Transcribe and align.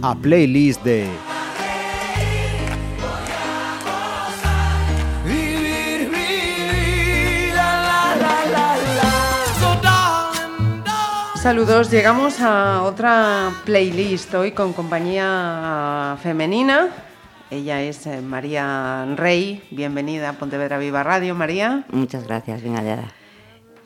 A 0.00 0.14
playlist 0.14 0.82
de. 0.84 1.06
Saludos, 11.42 11.90
llegamos 11.90 12.40
a 12.40 12.82
otra 12.84 13.52
playlist 13.64 14.32
hoy 14.34 14.52
con 14.52 14.72
compañía 14.72 16.16
femenina. 16.22 17.07
Ella 17.50 17.80
es 17.80 18.06
eh, 18.06 18.20
María 18.20 19.06
Rey, 19.16 19.62
bienvenida 19.70 20.30
a 20.30 20.32
Pontevedra 20.34 20.76
Viva 20.78 21.02
Radio, 21.02 21.34
María. 21.34 21.84
Muchas 21.90 22.26
gracias, 22.26 22.62
bien 22.62 22.76
hallada. 22.76 23.04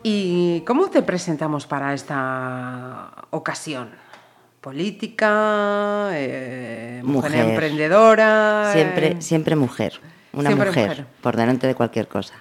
¿Y 0.03 0.63
cómo 0.67 0.89
te 0.91 1.03
presentamos 1.03 1.67
para 1.67 1.95
esta 1.95 3.11
ocasión? 3.31 3.91
¿Política? 4.61 6.09
eh, 6.13 7.03
mujer, 7.05 7.31
Mujer. 7.31 7.51
emprendedora? 7.51 8.71
Siempre, 8.73 9.07
eh, 9.13 9.17
siempre 9.23 9.55
mujer. 9.55 10.01
Una 10.33 10.49
Siempre 10.49 10.69
mujer, 10.71 10.89
mujer. 10.89 11.07
por 11.21 11.37
delante 11.37 11.67
de 11.67 11.75
cualquier 11.75 12.09
cosa. 12.09 12.35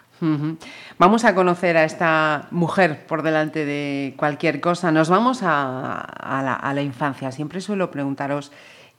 Vamos 0.99 1.25
a 1.25 1.33
conocer 1.33 1.77
a 1.77 1.83
esta 1.83 2.47
mujer 2.51 3.05
por 3.07 3.23
delante 3.23 3.65
de 3.65 4.13
cualquier 4.17 4.61
cosa. 4.61 4.91
Nos 4.91 5.09
vamos 5.09 5.41
a, 5.41 5.99
a 5.99 6.43
la, 6.43 6.53
a 6.53 6.73
la 6.75 6.83
infancia. 6.83 7.31
Siempre 7.31 7.59
suelo 7.59 7.89
preguntaros 7.89 8.51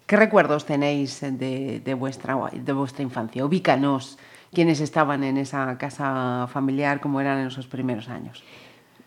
qué 0.06 0.16
recuerdos 0.16 0.64
tenéis 0.66 1.20
de, 1.20 1.96
vuestra, 1.98 2.36
de 2.52 2.72
vuestra 2.72 3.02
infancia. 3.02 3.44
Ubícanos 3.44 4.18
quiénes 4.52 4.80
estaban 4.80 5.24
en 5.24 5.38
esa 5.38 5.78
casa 5.78 6.46
familiar, 6.52 7.00
cómo 7.00 7.20
eran 7.20 7.38
en 7.38 7.46
esos 7.48 7.66
primeros 7.66 8.08
años. 8.08 8.42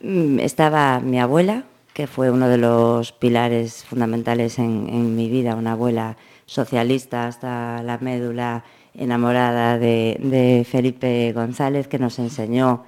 Mm, 0.01 0.39
Estaba 0.39 0.99
mi 0.99 1.19
abuela, 1.19 1.63
que 1.93 2.07
fue 2.07 2.29
uno 2.31 2.49
de 2.49 2.57
los 2.57 3.11
pilares 3.11 3.83
fundamentales 3.85 4.59
en, 4.59 5.15
mi 5.15 5.29
vida, 5.29 5.55
una 5.55 5.73
abuela 5.73 6.17
socialista 6.45 7.27
hasta 7.27 7.81
la 7.83 7.97
médula, 7.99 8.63
enamorada 8.93 9.77
de, 9.77 10.65
Felipe 10.69 11.31
González, 11.33 11.87
que 11.87 11.99
nos 11.99 12.19
enseñó 12.19 12.83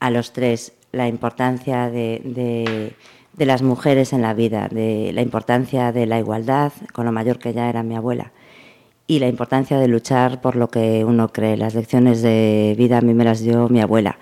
a 0.00 0.10
los 0.10 0.32
tres 0.32 0.72
la 0.92 1.08
importancia 1.08 1.90
de- 1.90 2.94
de 3.36 3.46
las 3.46 3.62
mujeres 3.62 4.12
en 4.12 4.22
la 4.22 4.34
vida, 4.34 4.68
de 4.70 5.10
la 5.12 5.22
importancia 5.22 5.92
de 5.92 6.06
la 6.06 6.18
igualdad, 6.18 6.72
con 6.92 7.04
lo 7.04 7.12
mayor 7.12 7.38
que 7.38 7.52
ya 7.52 7.68
era 7.68 7.82
mi 7.82 7.94
abuela, 7.94 8.32
y 9.06 9.18
la 9.18 9.28
importancia 9.28 9.78
de 9.78 9.88
luchar 9.88 10.40
por 10.40 10.56
lo 10.56 10.68
que 10.68 11.04
uno 11.04 11.28
cree. 11.28 11.56
Las 11.56 11.74
lecciones 11.74 12.22
de 12.22 12.74
vida 12.76 12.98
a 12.98 13.00
mí 13.02 13.14
me 13.14 13.24
las 13.24 13.40
dio 13.40 13.68
mi 13.68 13.80
abuela. 13.80 14.18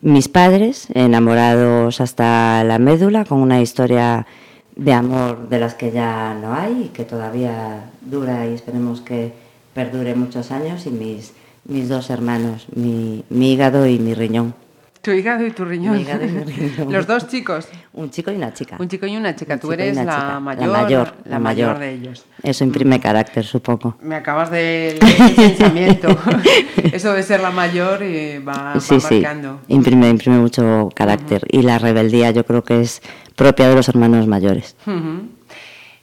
Mis 0.00 0.28
padres, 0.28 0.88
enamorados 0.94 2.00
hasta 2.00 2.64
la 2.64 2.78
médula, 2.78 3.26
con 3.26 3.40
una 3.40 3.60
historia 3.60 4.26
de 4.74 4.92
amor 4.94 5.48
de 5.50 5.58
las 5.58 5.74
que 5.74 5.90
ya 5.90 6.34
no 6.40 6.54
hay 6.54 6.84
y 6.84 6.88
que 6.88 7.04
todavía 7.04 7.90
dura 8.00 8.46
y 8.46 8.54
esperemos 8.54 9.02
que 9.02 9.32
perdure 9.74 10.14
muchos 10.14 10.50
años, 10.50 10.86
y 10.86 10.90
mis, 10.90 11.34
mis 11.66 11.88
dos 11.88 12.10
hermanos, 12.10 12.66
mi, 12.74 13.24
mi 13.28 13.52
hígado 13.52 13.86
y 13.86 13.98
mi 13.98 14.14
riñón. 14.14 14.54
Tu 15.02 15.12
hígado 15.12 15.46
y 15.46 15.50
tu 15.50 15.64
riñón. 15.64 15.96
Mi 15.96 16.02
hígado 16.02 16.24
y 16.26 16.28
mi 16.28 16.42
riñón. 16.44 16.92
Los 16.92 17.06
dos 17.06 17.26
chicos. 17.26 17.68
Un 17.94 18.10
chico 18.10 18.30
y 18.30 18.34
una 18.36 18.52
chica. 18.52 18.76
Un 18.78 18.86
chico 18.88 19.06
y 19.06 19.16
una 19.16 19.34
chica. 19.34 19.54
Un 19.54 19.60
Tú 19.60 19.72
eres 19.72 19.96
la 19.96 20.02
chica. 20.02 20.40
mayor, 20.40 20.66
la 20.68 20.82
mayor, 20.82 21.14
la 21.24 21.38
mayor 21.38 21.78
de 21.78 21.92
ellos. 21.94 22.24
Eso 22.42 22.64
imprime 22.64 23.00
carácter, 23.00 23.44
supongo. 23.44 23.96
Me 24.02 24.14
acabas 24.16 24.50
de 24.50 24.98
leer 25.00 25.22
el 25.30 25.34
pensamiento. 25.34 26.18
Eso 26.92 27.14
de 27.14 27.22
ser 27.22 27.40
la 27.40 27.50
mayor 27.50 28.02
eh, 28.02 28.40
va, 28.46 28.74
va 28.74 28.80
sí, 28.80 29.00
sí, 29.00 29.14
marcando. 29.20 29.60
imprime, 29.68 30.08
imprime 30.10 30.38
mucho 30.38 30.90
carácter. 30.94 31.46
Y 31.50 31.62
la 31.62 31.78
rebeldía 31.78 32.30
yo 32.32 32.44
creo 32.44 32.62
que 32.62 32.80
es 32.82 33.00
propia 33.36 33.68
de 33.68 33.74
los 33.76 33.88
hermanos 33.88 34.26
mayores. 34.26 34.76
Ujú. 34.86 35.28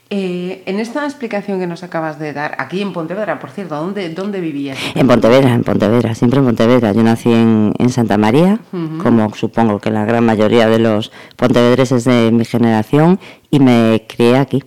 Eh, 0.10 0.64
en 0.66 0.80
esta 0.80 1.04
explicación 1.04 1.60
que 1.60 1.68
nos 1.68 1.84
acabas 1.84 2.18
de 2.18 2.32
dar, 2.32 2.56
aquí 2.60 2.82
en 2.82 2.94
Pontevedra, 2.94 3.40
por 3.40 3.50
cierto, 3.50 3.76
¿dónde, 3.76 4.10
dónde 4.10 4.40
vivías? 4.40 4.78
En 4.96 5.06
Pontevedra, 5.06 5.54
en 5.54 5.64
Pontevedra, 5.64 6.16
siempre 6.16 6.40
en 6.40 6.46
Pontevedra. 6.46 6.94
Yo 6.94 7.04
nací 7.04 7.32
en, 7.32 7.74
en 7.78 7.90
Santa 7.90 8.18
María, 8.18 8.60
como 9.04 9.34
supongo 9.36 9.80
que 9.80 9.92
la 9.92 10.06
gran 10.06 10.26
mayoría 10.26 10.70
de 10.70 10.80
los 10.80 11.12
pontevedreses 11.36 12.06
de 12.06 12.32
mi 12.32 12.46
generación, 12.46 13.20
y 13.52 13.60
me 13.60 14.06
crié 14.08 14.38
aquí. 14.38 14.64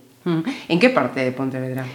¿En 0.69 0.79
qué 0.79 0.91
parte 0.91 1.21
de 1.21 1.33
Pontevedra? 1.33 1.87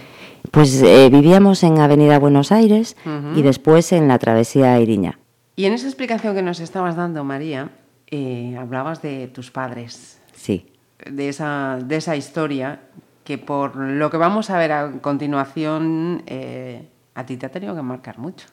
Pues 0.50 0.82
eh, 0.82 1.08
vivíamos 1.10 1.62
en 1.62 1.78
Avenida 1.78 2.18
Buenos 2.18 2.50
Aires 2.50 2.96
y 3.36 3.42
después 3.42 3.92
en 3.92 4.08
la 4.08 4.18
Travesía 4.18 4.78
Iriña. 4.80 5.18
Y 5.54 5.66
en 5.66 5.72
esa 5.72 5.86
explicación 5.86 6.34
que 6.34 6.42
nos 6.42 6.58
estabas 6.58 6.96
dando, 6.96 7.22
María, 7.22 7.70
eh, 8.10 8.56
hablabas 8.58 9.02
de 9.02 9.28
tus 9.28 9.50
padres, 9.50 10.20
Sí, 10.34 10.66
de 11.10 11.28
esa, 11.28 11.78
de 11.82 11.96
esa 11.96 12.14
historia 12.14 12.80
que 13.26 13.38
por 13.38 13.76
lo 13.76 14.08
que 14.08 14.16
vamos 14.16 14.50
a 14.50 14.56
ver 14.56 14.70
a 14.70 14.92
continuación, 15.00 16.22
eh, 16.26 16.88
a 17.14 17.26
ti 17.26 17.36
te 17.36 17.46
ha 17.46 17.50
tenido 17.50 17.74
que 17.74 17.82
marcar 17.82 18.18
mucho. 18.18 18.46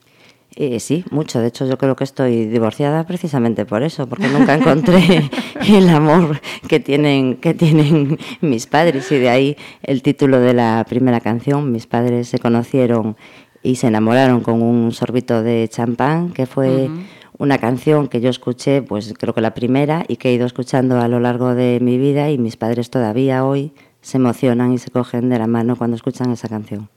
Eh, 0.56 0.80
sí, 0.80 1.06
mucho. 1.12 1.40
De 1.40 1.48
hecho, 1.48 1.68
yo 1.68 1.78
creo 1.78 1.96
que 1.96 2.04
estoy 2.04 2.46
divorciada 2.46 3.06
precisamente 3.06 3.66
por 3.66 3.84
eso, 3.84 4.08
porque 4.08 4.28
nunca 4.28 4.56
encontré 4.56 5.30
el 5.68 5.90
amor 5.90 6.42
que 6.68 6.80
tienen, 6.80 7.38
que 7.38 7.54
tienen 7.54 8.18
mis 8.42 8.66
padres. 8.66 9.12
Y 9.12 9.20
de 9.20 9.30
ahí 9.30 9.58
el 9.84 10.02
título 10.02 10.40
de 10.40 10.56
la 10.56 10.84
primera 10.90 11.22
canción. 11.22 11.72
Mis 11.72 11.86
padres 11.86 12.28
se 12.30 12.40
conocieron 12.40 13.16
y 13.62 13.76
se 13.76 13.88
enamoraron 13.88 14.42
con 14.42 14.64
un 14.64 14.92
sorbito 14.92 15.44
de 15.44 15.68
champán, 15.70 16.32
que 16.32 16.48
fue 16.48 16.90
una 17.38 17.60
canción 17.60 18.08
que 18.08 18.22
yo 18.22 18.30
escuché, 18.30 18.82
pues 18.82 19.14
creo 19.18 19.34
que 19.34 19.42
la 19.42 19.54
primera, 19.54 20.04
y 20.08 20.18
que 20.18 20.30
he 20.30 20.34
ido 20.34 20.48
escuchando 20.48 21.00
a 21.00 21.08
lo 21.08 21.20
largo 21.20 21.54
de 21.54 21.80
mi 21.80 22.00
vida. 22.00 22.32
Y 22.32 22.40
mis 22.40 22.58
padres 22.58 22.90
todavía 22.90 23.46
hoy 23.46 23.74
se 24.04 24.18
emocionan 24.18 24.74
y 24.74 24.78
se 24.78 24.92
cogen 24.92 25.30
de 25.30 25.40
la 25.40 25.48
mano 25.48 25.76
cuando 25.76 25.96
escuchan 25.96 26.30
esa 26.30 26.48
canción. 26.48 26.90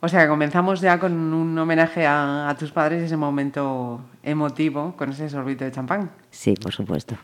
O 0.00 0.08
sea, 0.08 0.28
comenzamos 0.28 0.80
ya 0.80 0.98
con 0.98 1.12
un 1.12 1.58
homenaje 1.58 2.06
a, 2.06 2.48
a 2.48 2.56
tus 2.56 2.70
padres, 2.70 3.02
ese 3.02 3.16
momento 3.16 4.00
emotivo, 4.22 4.94
con 4.96 5.10
ese 5.10 5.28
sorbito 5.28 5.64
de 5.64 5.72
champán. 5.72 6.10
Sí, 6.30 6.54
por 6.54 6.72
supuesto. 6.72 7.16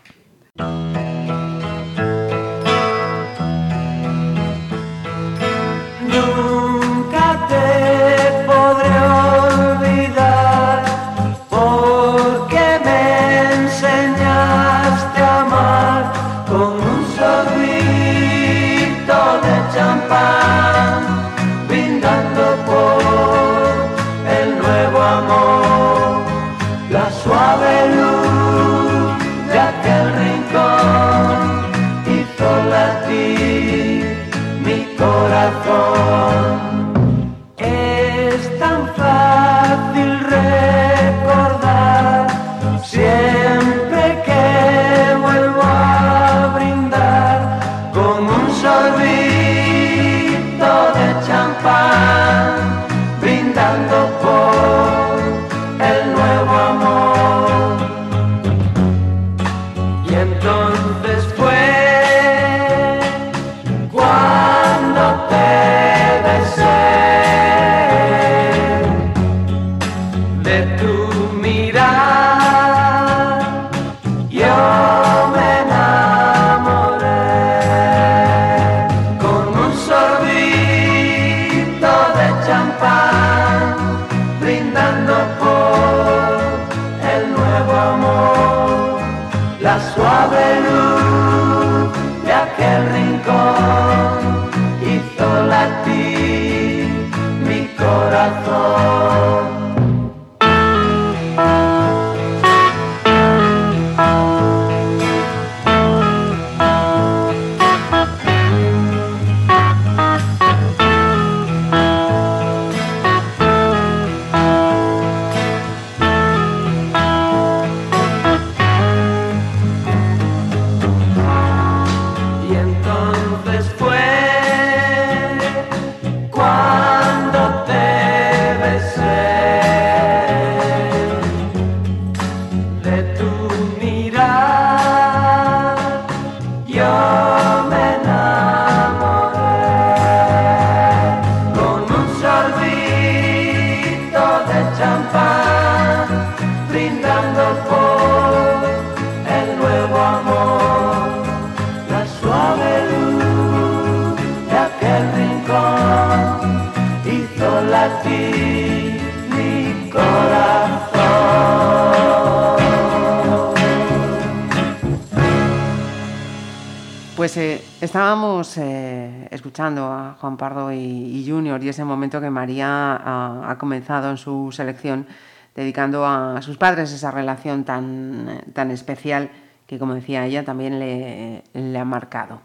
A 169.60 170.16
Juan 170.20 170.36
Pardo 170.36 170.72
y, 170.72 171.24
Junior 171.26 171.62
y 171.62 171.68
ese 171.68 171.84
momento 171.84 172.20
que 172.20 172.30
María 172.30 173.50
ha, 173.50 173.56
comenzado 173.58 174.10
en 174.10 174.16
su 174.16 174.52
selección 174.52 175.06
dedicando 175.54 176.06
a 176.06 176.40
sus 176.42 176.56
padres 176.56 176.92
esa 176.92 177.10
relación 177.10 177.64
tan, 177.64 178.42
tan 178.52 178.70
especial 178.70 179.30
que, 179.66 179.78
como 179.78 179.94
decía 179.94 180.24
ella, 180.24 180.44
también 180.44 180.78
le, 180.78 181.78
ha 181.78 181.84
marcado. 181.84 182.40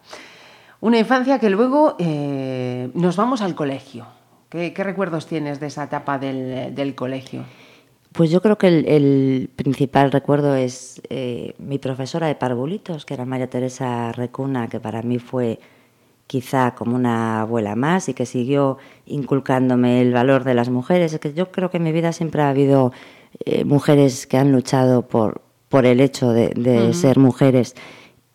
Una 0.81 0.97
infancia 0.97 1.37
que 1.39 1.49
luego 1.49 1.95
eh, 1.99 2.89
nos 2.95 3.15
vamos 3.15 3.41
al 3.41 3.53
colegio. 3.53 4.07
¿Qué, 4.49 4.73
¿Qué, 4.73 4.83
recuerdos 4.83 5.27
tienes 5.27 5.59
de 5.59 5.67
esa 5.67 5.83
etapa 5.83 6.17
del, 6.17 6.95
colegio? 6.95 7.43
Pues 8.11 8.31
yo 8.31 8.41
creo 8.41 8.57
que 8.57 8.67
el, 8.67 8.87
el 8.87 9.49
principal 9.55 10.11
recuerdo 10.11 10.55
es 10.55 11.01
eh, 11.09 11.53
mi 11.59 11.77
profesora 11.77 12.27
de 12.27 12.35
parvulitos, 12.35 13.05
que 13.05 13.13
era 13.13 13.25
María 13.25 13.49
Teresa 13.49 14.11
Recuna, 14.11 14.67
que 14.67 14.79
para 14.79 15.01
mí 15.03 15.19
fue 15.19 15.59
quizá 16.33 16.73
como 16.73 16.95
una 16.95 17.41
abuela 17.41 17.75
más 17.75 18.09
y 18.09 18.15
que 18.15 18.25
siguió 18.25 18.79
inculcándome 19.05 20.01
el 20.01 20.13
valor 20.13 20.43
de 20.43 20.55
las 20.55 20.67
mujeres. 20.71 21.13
Es 21.13 21.19
que 21.19 21.31
yo 21.35 21.51
creo 21.51 21.69
que 21.69 21.77
en 21.77 21.83
mi 21.83 21.91
vida 21.91 22.11
siempre 22.11 22.41
ha 22.41 22.49
habido 22.49 22.91
eh, 23.45 23.65
mujeres 23.65 24.25
que 24.25 24.37
han 24.37 24.51
luchado 24.51 25.03
por, 25.03 25.41
por 25.69 25.85
el 25.85 25.99
hecho 26.01 26.31
de, 26.31 26.49
de 26.49 26.87
uh 26.87 26.89
-huh. 26.89 26.93
ser 26.93 27.19
mujeres 27.19 27.75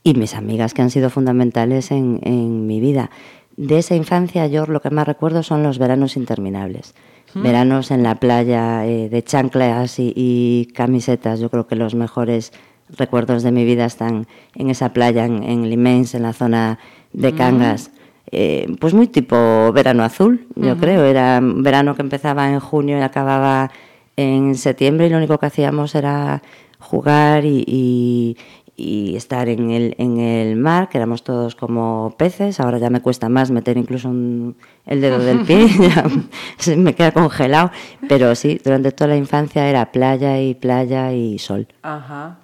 y 0.05 0.15
mis 0.15 0.35
amigas 0.35 0.75
que 0.75 0.83
han 0.83 0.91
sido 0.91 1.11
fundamentales 1.11 1.91
en, 1.91 2.21
en, 2.23 2.69
mi 2.69 2.79
vida. 2.79 3.11
De 3.57 3.79
esa 3.79 3.97
infancia 3.97 4.47
yo 4.47 4.65
lo 4.67 4.81
que 4.81 4.91
más 4.91 5.09
recuerdo 5.09 5.43
son 5.43 5.65
los 5.65 5.81
veranos 5.81 6.17
interminables. 6.17 6.95
Veranos 7.35 7.91
en 7.91 8.05
la 8.05 8.15
playa 8.15 8.87
eh, 8.87 9.09
de 9.09 9.23
chanclas 9.25 9.99
y, 9.99 10.13
y, 10.15 10.67
camisetas. 10.73 11.41
Yo 11.41 11.51
creo 11.51 11.67
que 11.67 11.75
los 11.75 11.97
mejores 11.97 12.53
recuerdos 12.97 13.43
de 13.43 13.51
mi 13.51 13.65
vida 13.65 13.85
están 13.85 14.29
en 14.55 14.71
esa 14.71 14.93
playa, 14.93 15.25
en, 15.27 15.43
en 15.43 15.69
Limens, 15.69 16.15
en 16.15 16.23
la 16.23 16.33
zona 16.33 16.79
de 17.13 17.35
Cangas. 17.35 17.91
¿Mm? 17.91 17.99
Eh, 18.31 18.77
pues 18.79 18.93
muy 18.93 19.07
tipo 19.07 19.73
verano 19.73 20.05
azul, 20.05 20.47
yo 20.55 20.73
uh 20.73 20.75
-huh. 20.75 20.81
creo. 20.81 21.05
Era 21.05 21.41
verano 21.43 21.95
que 21.95 22.03
empezaba 22.03 22.51
en 22.51 22.61
junio 22.61 22.99
y 22.99 23.03
acababa 23.03 23.71
en 24.17 24.55
septiembre 24.57 25.07
y 25.07 25.11
lo 25.11 25.17
único 25.17 25.39
que 25.39 25.47
hacíamos 25.47 25.95
era 25.95 26.43
jugar 26.79 27.45
y, 27.45 27.65
y, 27.67 28.37
y 28.77 29.17
estar 29.17 29.49
en 29.49 29.71
el, 29.71 29.95
en 29.99 30.19
el 30.19 30.57
mar, 30.57 30.89
que 30.89 30.99
éramos 30.99 31.25
todos 31.25 31.55
como 31.55 32.15
peces. 32.19 32.61
Ahora 32.61 32.79
ya 32.79 32.91
me 32.91 33.01
cuesta 33.01 33.29
más 33.29 33.51
meter 33.51 33.77
incluso 33.77 34.09
un, 34.09 34.57
el 34.87 35.01
dedo 35.01 35.19
del 35.19 35.41
pie, 35.41 35.69
ya 35.81 36.05
se 36.59 36.77
me 36.77 36.95
queda 36.95 37.13
congelado. 37.13 37.71
Pero 38.09 38.35
sí, 38.35 38.61
durante 38.63 38.93
toda 38.93 39.09
la 39.09 39.17
infancia 39.17 39.69
era 39.69 39.91
playa 39.91 40.41
y 40.41 40.55
playa 40.55 41.13
y 41.13 41.39
sol. 41.39 41.67
Ajá. 41.83 42.39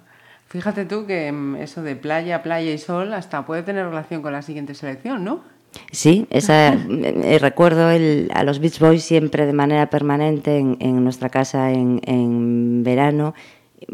Fíjate 0.55 0.85
tú 0.85 1.05
que 1.05 1.29
mm, 1.33 1.57
eso 1.57 1.83
de 1.83 1.97
playa, 1.97 2.41
playa 2.41 2.71
y 2.71 2.77
sol 2.77 3.13
hasta 3.13 3.45
puede 3.45 3.61
tener 3.61 3.85
relación 3.87 4.21
con 4.21 4.31
la 4.31 4.41
siguiente 4.41 4.73
selección, 4.73 5.25
¿no? 5.25 5.41
Sí, 5.91 6.27
esa, 6.29 6.71
eh, 6.73 7.37
recuerdo 7.41 7.91
el, 7.91 8.31
a 8.33 8.45
los 8.45 8.59
Beach 8.59 8.79
Boys 8.79 9.03
siempre 9.03 9.45
de 9.45 9.51
manera 9.51 9.89
permanente 9.89 10.57
en, 10.57 10.77
en 10.79 11.03
nuestra 11.03 11.27
casa 11.27 11.71
en, 11.71 11.99
en 12.05 12.83
verano 12.85 13.33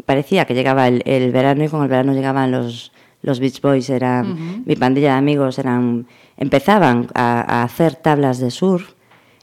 parecía 0.06 0.44
que 0.44 0.54
llegaba 0.54 0.86
el, 0.86 1.02
el, 1.04 1.32
verano 1.32 1.64
y 1.64 1.68
con 1.68 1.82
el 1.82 1.88
verano 1.88 2.12
llegaban 2.12 2.52
los, 2.52 2.92
los 3.22 3.40
Beach 3.40 3.60
Boys, 3.60 3.90
era, 3.90 4.22
uh 4.22 4.26
-huh. 4.26 4.62
mi 4.64 4.76
pandilla 4.76 5.14
de 5.14 5.18
amigos 5.18 5.58
eran, 5.58 6.06
empezaban 6.36 7.08
a, 7.12 7.40
a, 7.40 7.64
hacer 7.64 7.96
tablas 7.96 8.38
de 8.38 8.52
surf, 8.52 8.92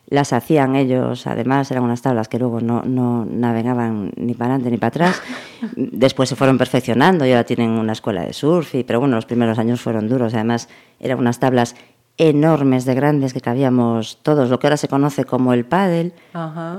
las 0.09 0.33
hacían 0.33 0.75
ellos, 0.75 1.27
además 1.27 1.69
eran 1.69 1.83
unas 1.83 2.01
tablas 2.01 2.27
que 2.27 2.39
luego 2.39 2.61
no, 2.61 2.81
no 2.81 3.25
navegaban 3.25 4.11
ni 4.17 4.33
para 4.33 4.55
adelante 4.55 4.71
ni 4.71 4.77
para 4.77 4.87
atrás, 4.87 5.21
después 5.75 6.27
se 6.29 6.35
fueron 6.35 6.57
perfeccionando 6.57 7.25
y 7.25 7.31
ahora 7.31 7.43
tienen 7.43 7.69
una 7.71 7.93
escuela 7.93 8.23
de 8.23 8.33
surf, 8.33 8.75
y, 8.75 8.83
pero 8.83 8.99
bueno, 8.99 9.15
los 9.15 9.25
primeros 9.25 9.59
años 9.59 9.81
fueron 9.81 10.09
duros, 10.09 10.33
además 10.33 10.67
eran 10.99 11.19
unas 11.19 11.39
tablas 11.39 11.75
enormes 12.17 12.85
de 12.85 12.95
grandes 12.95 13.33
que 13.33 13.39
cabíamos 13.39 14.19
todos, 14.23 14.49
lo 14.49 14.59
que 14.59 14.67
ahora 14.67 14.77
se 14.77 14.87
conoce 14.87 15.23
como 15.25 15.53
el 15.53 15.65
pádel, 15.65 16.13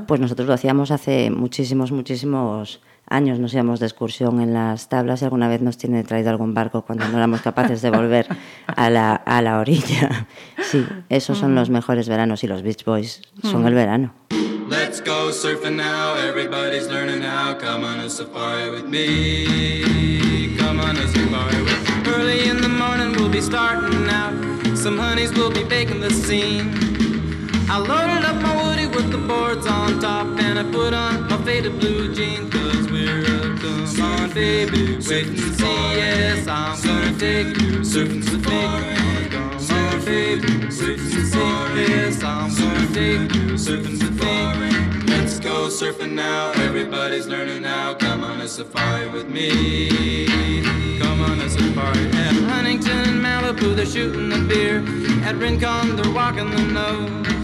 pues 0.07 0.21
nosotros 0.21 0.47
lo 0.47 0.55
hacíamos 0.55 0.91
hace 0.91 1.31
muchísimos, 1.31 1.93
muchísimos 1.93 2.81
años 3.11 3.39
nos 3.39 3.53
íbamos 3.53 3.81
de 3.81 3.87
excursión 3.87 4.41
en 4.41 4.55
las 4.55 4.89
tablas 4.89 5.21
y 5.21 5.25
alguna 5.25 5.49
vez 5.49 5.61
nos 5.61 5.77
tiene 5.77 6.03
traído 6.05 6.31
algún 6.31 6.55
barco 6.55 6.83
cuando 6.83 7.07
no 7.09 7.19
éramos 7.19 7.43
capaces 7.43 7.83
de 7.83 7.91
volver 7.91 8.27
a 8.67 8.89
la, 8.89 9.15
a 9.15 9.43
la 9.43 9.59
orilla. 9.59 10.27
Sí, 10.71 10.87
esos 11.09 11.37
son 11.37 11.57
los 11.57 11.69
mejores 11.69 12.09
veranos 12.09 12.45
y 12.45 12.47
los 12.47 12.63
Beach 12.63 12.85
Boys 12.85 13.23
son 13.43 13.67
el 13.67 13.75
verano. 13.75 14.15
Let's 14.69 15.01
go 15.01 15.33
surfing 15.33 15.75
now, 15.75 16.15
everybody's 16.15 16.87
learning 16.87 17.23
how. 17.23 17.55
Come 17.59 17.83
on 17.83 17.99
a 17.99 18.09
safari 18.09 18.71
with 18.71 18.85
me. 18.85 20.57
Come 20.59 20.79
on 20.79 20.97
a 20.97 21.09
safari 21.09 21.61
with 21.63 22.05
me. 22.05 22.13
Early 22.13 22.49
in 22.49 22.61
the 22.63 22.69
morning 22.69 23.17
we'll 23.17 23.29
be 23.29 23.41
starting 23.41 24.07
out. 24.09 24.33
Some 24.79 24.97
honeys 24.97 25.33
will 25.33 25.51
be 25.51 25.65
baking 25.65 26.01
the 26.01 26.11
scene. 26.11 26.71
I 27.69 27.79
loaded 27.79 28.25
up 28.25 28.41
my 28.43 28.70
with 29.03 29.13
the 29.13 29.19
boards 29.19 29.67
on 29.67 29.99
top 30.01 30.27
and 30.39 30.59
I 30.59 30.65
put 30.65 30.93
on 30.93 31.29
my 31.29 31.39
faded 31.43 31.79
blue 31.81 32.15
jeans 32.15 32.53
cause 32.53 32.91
we're 32.91 33.23
a 33.23 33.59
come 33.59 34.01
on 34.03 34.31
baby 34.35 34.97
wait 35.09 35.27
and 35.27 35.39
see 35.59 35.83
yes 36.01 36.47
I'm 36.47 36.81
gonna 36.83 37.19
take 37.19 37.47
you 37.63 37.81
surfing 37.81 38.23
me 38.45 39.29
come 39.31 39.53
on 39.77 40.05
baby 40.05 40.53
wait 40.53 40.61
and 40.61 40.73
see 40.73 40.91
yes 41.93 42.23
I'm 42.23 42.55
gonna 42.55 42.87
take 42.93 43.35
you 43.35 43.57
surfing 43.57 44.01
me 44.61 45.07
let's 45.07 45.41
go 45.41 45.69
surfing 45.69 46.13
now 46.13 46.51
everybody's 46.53 47.27
learning 47.27 47.63
now. 47.63 47.95
Come 47.95 48.23
on 48.25 48.41
a 48.41 48.49
safari 48.49 49.09
with 49.09 49.29
me. 49.29 50.99
Come 50.99 51.21
on 51.23 51.41
a 51.41 51.49
safari. 51.49 52.07
At 52.09 52.35
Huntington 52.51 52.93
and 52.93 53.25
Malibu 53.25 53.75
they're 53.75 53.87
shooting 53.87 54.29
the 54.29 54.39
beer. 54.39 54.79
At 55.25 55.37
Rincon 55.37 55.97
they're 55.97 56.13
walking 56.13 56.51
the 56.51 56.63
nose 56.63 57.40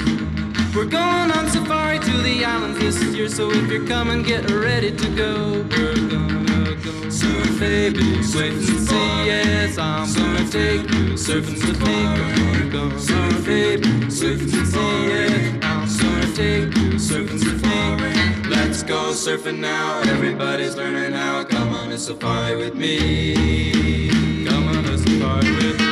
we're 0.77 0.85
going 0.85 1.31
on 1.31 1.49
safari 1.49 1.99
to 1.99 2.17
the 2.19 2.45
islands 2.45 2.79
this 2.79 3.03
year, 3.17 3.29
so 3.29 3.51
if 3.51 3.71
you're 3.71 3.87
coming, 3.87 4.23
get 4.23 4.51
ready 4.51 4.95
to 4.95 5.09
go. 5.17 5.65
We're 5.71 5.95
gonna 6.09 6.77
go 6.85 7.09
surf, 7.09 7.59
baby. 7.59 8.05
Wait 8.35 8.53
and 8.53 8.89
see, 8.89 9.27
yes, 9.27 9.79
I'm 9.79 10.13
gonna 10.13 10.49
take 10.51 10.83
you 10.93 11.17
surfing 11.17 11.61
with 11.67 11.81
me. 11.81 12.03
Gonna 12.05 12.71
go 12.71 12.97
surf, 12.99 13.47
baby. 13.47 13.89
Wait 13.89 14.41
and 14.43 14.69
see, 14.69 15.07
yes, 15.09 15.65
I'm 15.65 15.87
gonna 15.99 16.35
take 16.35 16.77
you 16.77 16.99
surfing 16.99 17.43
with 17.43 17.63
me. 17.65 18.51
Let's 18.51 18.83
go 18.83 19.13
surfing 19.13 19.59
now. 19.59 20.01
Everybody's 20.01 20.77
learning 20.77 21.13
how. 21.13 21.45
Come 21.45 21.75
on 21.75 21.91
a 21.93 21.99
safari 21.99 22.57
with 22.57 22.75
me. 22.75 24.11
Come 24.47 24.69
on 24.69 24.85
a 24.85 24.99
safari 24.99 25.51
with 25.53 25.81
me. 25.81 25.86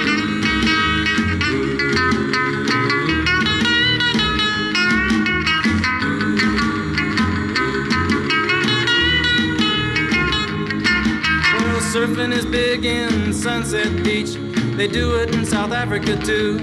Surfing 11.95 12.33
is 12.33 12.45
big 12.45 12.85
in 12.85 13.33
Sunset 13.33 14.03
Beach. 14.03 14.35
They 14.77 14.89
do 14.89 15.15
it 15.15 15.33
in 15.33 15.47
South 15.47 15.71
Africa 15.71 16.17
too. 16.17 16.59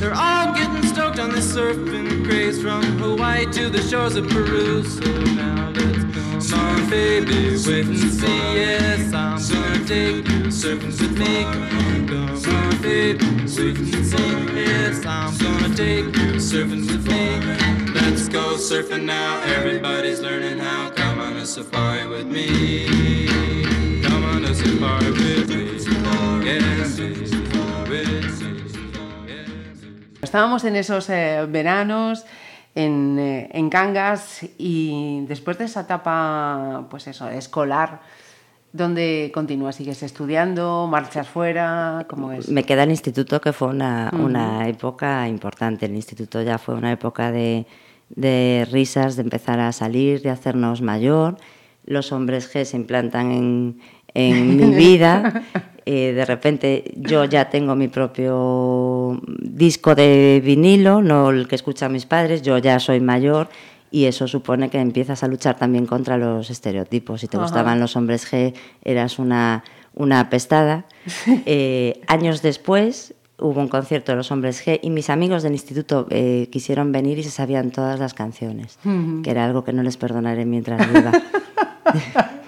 They're 0.00 0.16
all 0.16 0.52
getting 0.52 0.82
stoked 0.82 1.20
on 1.20 1.30
this 1.30 1.46
surfing 1.54 2.24
craze 2.24 2.60
from 2.60 2.82
Hawaii 2.98 3.46
to 3.52 3.70
the 3.70 3.80
shores 3.82 4.16
of 4.16 4.28
Peru. 4.28 4.82
So 4.82 5.04
now 5.36 5.70
let's 5.70 6.02
go 6.50 6.56
on, 6.56 6.90
baby. 6.90 7.50
Wait 7.50 7.86
and 7.86 7.98
see. 7.98 8.26
Yes, 8.26 9.14
I'm 9.14 9.38
gonna 9.38 9.84
take 9.84 10.26
you 10.28 10.50
surfing 10.50 11.00
with 11.00 11.16
me. 11.16 11.44
Come 11.44 11.62
on, 11.62 12.42
come 12.42 12.56
on, 12.56 12.82
baby. 12.82 13.24
Wait 13.24 13.38
and 13.38 13.48
see. 13.48 14.26
Yes, 14.56 15.06
I'm 15.06 15.38
gonna 15.38 15.72
take 15.76 16.06
you 16.06 16.34
surfing 16.42 16.84
with 16.88 17.06
me. 17.06 17.94
Let's 17.94 18.28
go 18.28 18.56
surfing 18.56 19.04
now. 19.04 19.40
Everybody's 19.42 20.18
learning 20.18 20.58
how. 20.58 20.90
Come 20.90 21.20
on 21.20 21.36
a 21.36 21.46
safari 21.46 22.08
with 22.08 22.26
me. 22.26 23.45
Estábamos 30.22 30.64
en 30.64 30.76
esos 30.76 31.08
eh, 31.08 31.46
veranos 31.48 32.26
en, 32.74 33.18
eh, 33.18 33.48
en, 33.52 33.70
Cangas 33.70 34.46
y 34.58 35.24
después 35.28 35.56
de 35.56 35.64
esa 35.64 35.80
etapa, 35.80 36.86
pues 36.90 37.06
eso, 37.06 37.28
escolar, 37.30 38.00
¿dónde 38.72 39.30
continúas? 39.32 39.76
¿Sigues 39.76 40.02
estudiando? 40.02 40.86
¿Marchas 40.90 41.26
fuera? 41.26 42.04
¿Cómo 42.08 42.32
es? 42.32 42.50
Me 42.50 42.64
queda 42.64 42.82
el 42.82 42.90
instituto, 42.90 43.40
que 43.40 43.54
fue 43.54 43.68
una, 43.68 44.10
uh 44.12 44.16
-huh. 44.16 44.24
una 44.24 44.68
época 44.68 45.26
importante. 45.26 45.86
El 45.86 45.94
instituto 45.94 46.42
ya 46.42 46.58
fue 46.58 46.74
una 46.74 46.92
época 46.92 47.32
de, 47.32 47.66
de 48.10 48.66
risas, 48.70 49.16
de 49.16 49.22
empezar 49.22 49.58
a 49.58 49.72
salir, 49.72 50.20
de 50.20 50.30
hacernos 50.30 50.82
mayor. 50.82 51.38
Los 51.86 52.12
hombres 52.12 52.52
G 52.52 52.64
se 52.64 52.76
implantan 52.76 53.30
en, 53.30 53.80
en 54.16 54.56
mi 54.70 54.74
vida. 54.74 55.44
Eh, 55.84 56.12
de 56.14 56.24
repente 56.24 56.92
yo 56.96 57.24
ya 57.26 57.48
tengo 57.48 57.76
mi 57.76 57.86
propio 57.86 59.20
disco 59.38 59.94
de 59.94 60.42
vinilo, 60.44 61.00
no 61.00 61.30
el 61.30 61.46
que 61.46 61.54
escuchan 61.54 61.92
mis 61.92 62.06
padres, 62.06 62.42
yo 62.42 62.58
ya 62.58 62.80
soy 62.80 62.98
mayor 63.00 63.48
y 63.92 64.06
eso 64.06 64.26
supone 64.26 64.68
que 64.68 64.80
empiezas 64.80 65.22
a 65.22 65.28
luchar 65.28 65.56
también 65.56 65.86
contra 65.86 66.18
los 66.18 66.50
estereotipos. 66.50 67.20
Si 67.20 67.28
te 67.28 67.38
gustaban 67.38 67.78
los 67.78 67.94
hombres 67.94 68.30
G, 68.30 68.52
eras 68.82 69.20
una, 69.20 69.62
una 69.94 70.18
apestada. 70.18 70.86
Eh, 71.46 72.00
años 72.08 72.42
después 72.42 73.14
hubo 73.38 73.60
un 73.60 73.68
concierto 73.68 74.10
de 74.10 74.16
los 74.16 74.32
hombres 74.32 74.66
G 74.66 74.80
y 74.82 74.90
mis 74.90 75.08
amigos 75.08 75.44
del 75.44 75.52
instituto 75.52 76.08
eh, 76.10 76.48
quisieron 76.50 76.90
venir 76.90 77.18
y 77.18 77.22
se 77.22 77.30
sabían 77.30 77.70
todas 77.70 78.00
las 78.00 78.12
canciones, 78.12 78.78
que 79.22 79.30
era 79.30 79.44
algo 79.44 79.62
que 79.62 79.72
no 79.72 79.84
les 79.84 79.96
perdonaré 79.96 80.46
mientras 80.46 80.92
viva. 80.92 81.12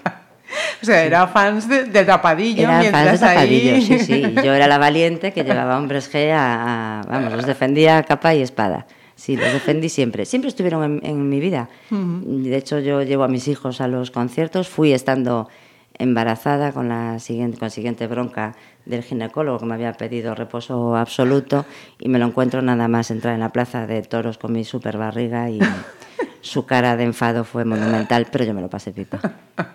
O 0.81 0.85
sea, 0.85 1.03
era 1.03 1.27
fans 1.27 1.67
de, 1.67 1.83
de 1.85 2.05
Tapadillo 2.05 2.63
Eran 2.63 2.79
mientras 2.79 3.05
fans 3.09 3.19
de 3.19 3.27
Tapadillo, 3.27 3.75
ahí... 3.75 3.81
sí, 3.81 3.99
sí. 3.99 4.21
Yo 4.43 4.53
era 4.53 4.67
la 4.67 4.77
valiente 4.77 5.33
que 5.33 5.43
llevaba 5.43 5.77
hombres 5.77 6.11
G 6.13 6.31
a, 6.31 7.01
a- 7.01 7.03
Vamos, 7.03 7.33
los 7.33 7.45
defendía 7.45 7.97
a 7.97 8.03
capa 8.03 8.33
y 8.35 8.41
espada. 8.41 8.85
Sí, 9.15 9.35
los 9.35 9.51
defendí 9.51 9.89
siempre. 9.89 10.25
Siempre 10.25 10.47
estuvieron 10.47 10.83
en, 10.83 11.05
en 11.05 11.27
mi 11.29 11.41
vida. 11.41 11.67
De 11.89 12.55
hecho, 12.55 12.79
yo 12.79 13.01
llevo 13.03 13.23
a 13.23 13.27
mis 13.27 13.49
hijos 13.49 13.81
a 13.81 13.87
los 13.89 14.11
conciertos. 14.11 14.69
Fui 14.69 14.93
estando 14.93 15.49
embarazada 15.97 16.71
con 16.71 16.87
la 16.87 17.19
siguiente, 17.19 17.57
con 17.57 17.69
siguiente 17.69 18.07
bronca 18.07 18.55
del 18.85 19.03
ginecólogo 19.03 19.59
que 19.59 19.65
me 19.65 19.73
había 19.73 19.91
pedido 19.91 20.33
reposo 20.33 20.95
absoluto 20.95 21.65
y 21.99 22.07
me 22.07 22.17
lo 22.19 22.25
encuentro 22.27 22.61
nada 22.61 22.87
más 22.87 23.11
entrar 23.11 23.33
en 23.33 23.41
la 23.41 23.49
plaza 23.51 23.85
de 23.85 24.01
toros 24.03 24.37
con 24.37 24.53
mi 24.53 24.63
super 24.63 24.97
barriga 24.97 25.49
y 25.49 25.59
su 26.41 26.65
cara 26.65 26.95
de 26.95 27.03
enfado 27.03 27.43
fue 27.43 27.65
monumental, 27.65 28.27
pero 28.31 28.45
yo 28.45 28.53
me 28.53 28.61
lo 28.61 28.69
pasé 28.69 28.93
pipa. 28.93 29.19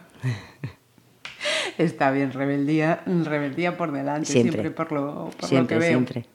Está 1.78 2.10
bien, 2.10 2.32
rebeldía, 2.32 3.02
rebeldía 3.06 3.76
por 3.76 3.92
delante, 3.92 4.26
siempre, 4.30 4.52
Siempre. 4.62 4.70
por, 4.70 4.92
lo, 4.92 5.30
por 5.38 5.48
Siempre, 5.48 5.76
lo 5.76 5.80
que 5.80 5.86
veo. 5.88 5.88
siempre. 5.98 6.26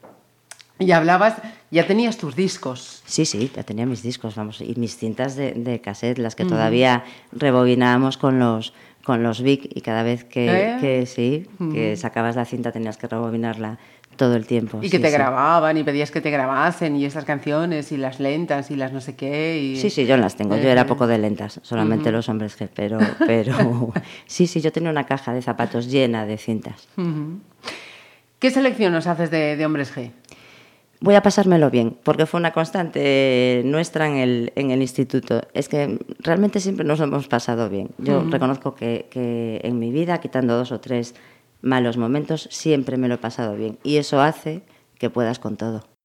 Y 0.80 0.92
hablabas, 0.92 1.36
ya 1.72 1.86
tenías 1.86 2.18
tus 2.18 2.36
discos. 2.38 3.04
Sí, 3.06 3.26
sí, 3.26 3.52
ya 3.54 3.64
tenía 3.64 3.86
mis 3.86 4.02
discos, 4.02 4.36
vamos, 4.36 4.62
y 4.62 4.74
mis 4.78 4.96
cintas 4.96 5.36
de, 5.36 5.52
de 5.52 5.82
cassette, 5.82 6.20
las 6.20 6.36
que 6.36 6.46
todavía 6.46 7.04
rebobinábamos 7.34 8.18
con 8.18 8.40
los 8.40 8.74
con 9.04 9.24
los 9.24 9.42
Vic 9.42 9.68
y 9.74 9.82
cada 9.82 10.04
vez 10.04 10.24
que, 10.24 10.46
¿Eh? 10.48 10.78
que 10.80 11.06
sí, 11.08 11.48
que 11.74 11.96
sacabas 11.98 12.36
la 12.36 12.46
cinta 12.46 12.72
tenías 12.72 12.98
que 12.98 13.08
rebobinarla 13.08 13.80
todo 14.20 14.36
el 14.36 14.46
tiempo. 14.46 14.80
Y 14.82 14.90
que 14.90 14.98
sí, 14.98 15.02
te 15.02 15.08
sí. 15.08 15.14
grababan 15.14 15.78
y 15.78 15.84
pedías 15.84 16.12
que 16.12 16.20
te 16.20 16.30
grabasen 16.30 16.98
y 16.98 17.06
esas 17.06 17.24
canciones 17.24 17.94
y 17.94 17.98
las 17.98 18.20
lentas 18.20 18.70
y 18.70 18.76
las 18.76 18.92
no 18.92 19.00
sé 19.00 19.16
qué. 19.16 19.58
Y... 19.58 19.78
Sí, 19.78 19.90
sí, 19.90 20.06
yo 20.06 20.18
las 20.18 20.36
tengo. 20.36 20.58
Yo 20.58 20.70
era 20.70 20.82
Eh, 20.82 20.86
poco 20.86 21.08
de 21.08 21.18
lentas, 21.18 21.62
solamente 21.64 22.12
los 22.12 22.28
hombres 22.28 22.60
G, 22.60 22.68
pero, 22.76 23.00
pero 23.26 23.94
sí, 24.28 24.46
sí, 24.46 24.60
yo 24.60 24.74
tenía 24.74 24.90
una 24.90 25.06
caja 25.06 25.34
de 25.34 25.42
zapatos 25.42 25.88
llena 25.90 26.26
de 26.26 26.38
cintas. 26.38 26.90
¿Qué 28.40 28.52
selección 28.52 28.92
nos 28.92 29.08
haces 29.08 29.32
de, 29.32 29.56
de 29.56 29.66
hombres 29.66 29.96
G? 29.96 30.12
Voy 31.02 31.16
a 31.16 31.22
pasármelo 31.22 31.70
bien, 31.70 31.96
porque 32.04 32.26
fue 32.26 32.42
una 32.42 32.52
constante 32.52 33.62
nuestra 33.64 34.06
en 34.06 34.16
el, 34.18 34.52
en 34.56 34.72
el 34.72 34.82
instituto. 34.82 35.42
Es 35.54 35.70
que 35.70 35.98
realmente 36.20 36.60
siempre 36.60 36.86
nos 36.86 37.00
hemos 37.00 37.30
pasado 37.30 37.70
bien. 37.70 37.92
Yo 38.00 38.26
reconozco 38.30 38.76
que, 38.76 39.08
que 39.10 39.62
en 39.64 39.80
mi 39.80 39.92
vida, 39.92 40.18
quitando 40.20 40.58
dos 40.58 40.74
o 40.74 40.82
tres 40.82 41.16
malos 41.62 41.98
momentos, 41.98 42.48
siempre 42.52 42.98
me 42.98 43.08
lo 43.08 43.16
he 43.16 43.20
pasado 43.20 43.56
bien. 43.56 43.80
Y 43.84 43.98
eso 43.98 44.22
hace 44.22 44.64
que 44.98 45.10
puedas 45.10 45.40
con 45.40 45.58
todo. 45.58 45.99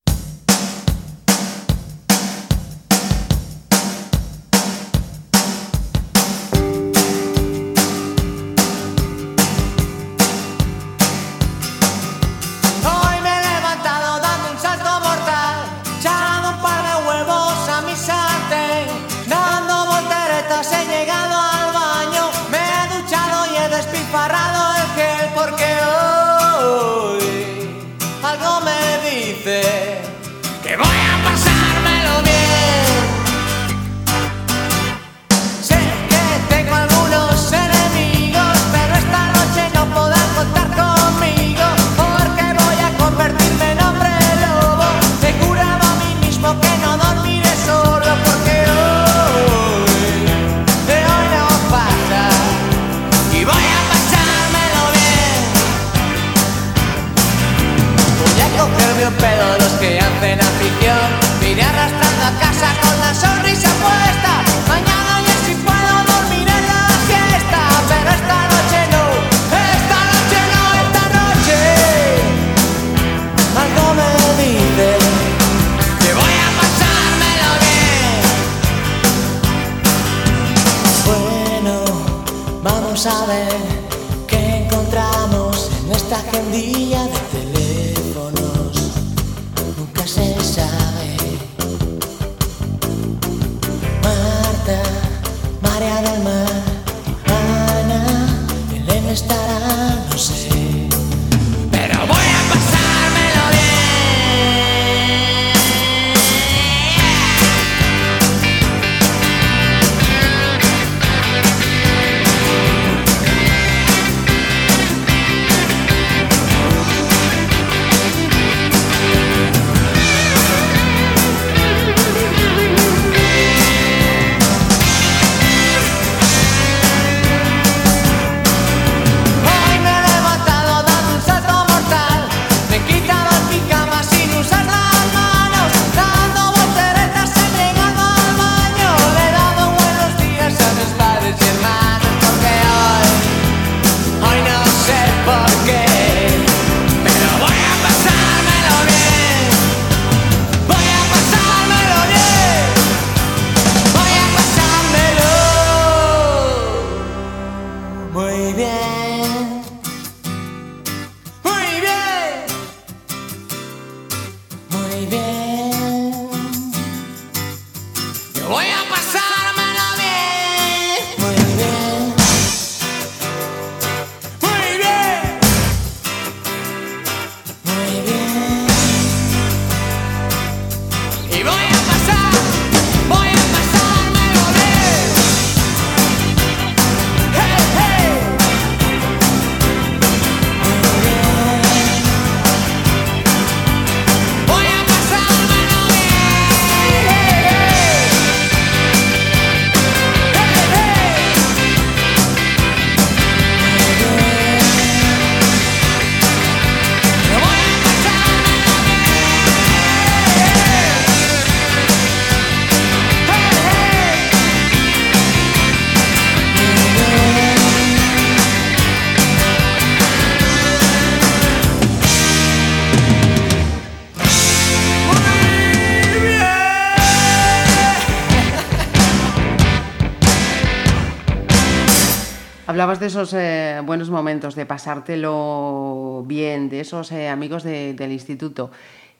De 233.01 233.07
esos 233.07 233.33
eh, 233.35 233.81
buenos 233.85 234.11
momentos, 234.11 234.55
de 234.55 234.67
pasártelo 234.67 236.25
bien, 236.27 236.69
de 236.69 236.81
esos 236.81 237.11
eh, 237.13 237.29
amigos 237.29 237.63
de- 237.63 237.95
del 237.95 238.13
instituto. 238.13 238.71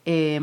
Eh, 0.05 0.39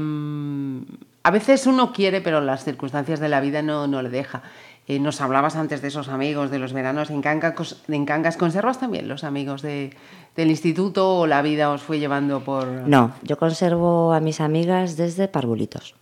a 1.25 1.31
veces 1.31 1.67
uno 1.67 1.93
quiere, 1.93 2.21
pero 2.21 2.41
las 2.41 2.65
circunstancias 2.65 3.21
de 3.21 3.29
la 3.29 3.41
vida 3.41 3.63
no, 3.63 3.87
no 3.87 4.03
le 4.03 4.09
deja. 4.11 4.43
Eh, 4.89 4.99
nos 4.99 5.21
hablabas 5.21 5.55
antes 5.55 5.81
de 5.81 5.89
esos 5.89 6.09
amigos 6.09 6.51
de 6.51 6.59
los 6.59 6.73
veranos 6.73 7.11
en 7.11 7.23
Cangas. 7.23 7.77
En 7.89 8.05
Cangas. 8.05 8.37
¿Conservas 8.37 8.81
también 8.81 9.07
los 9.09 9.23
amigos 9.23 9.63
de- 9.63 9.91
del 10.37 10.51
instituto 10.51 11.19
o 11.21 11.27
la 11.27 11.43
vida 11.43 11.71
os 11.71 11.83
fue 11.83 11.99
llevando 12.01 12.41
por... 12.41 12.67
No, 12.67 13.13
yo 13.23 13.37
conservo 13.39 14.13
a 14.13 14.19
mis 14.21 14.41
amigas 14.41 14.97
desde 14.97 15.29
parvulitos. 15.29 15.95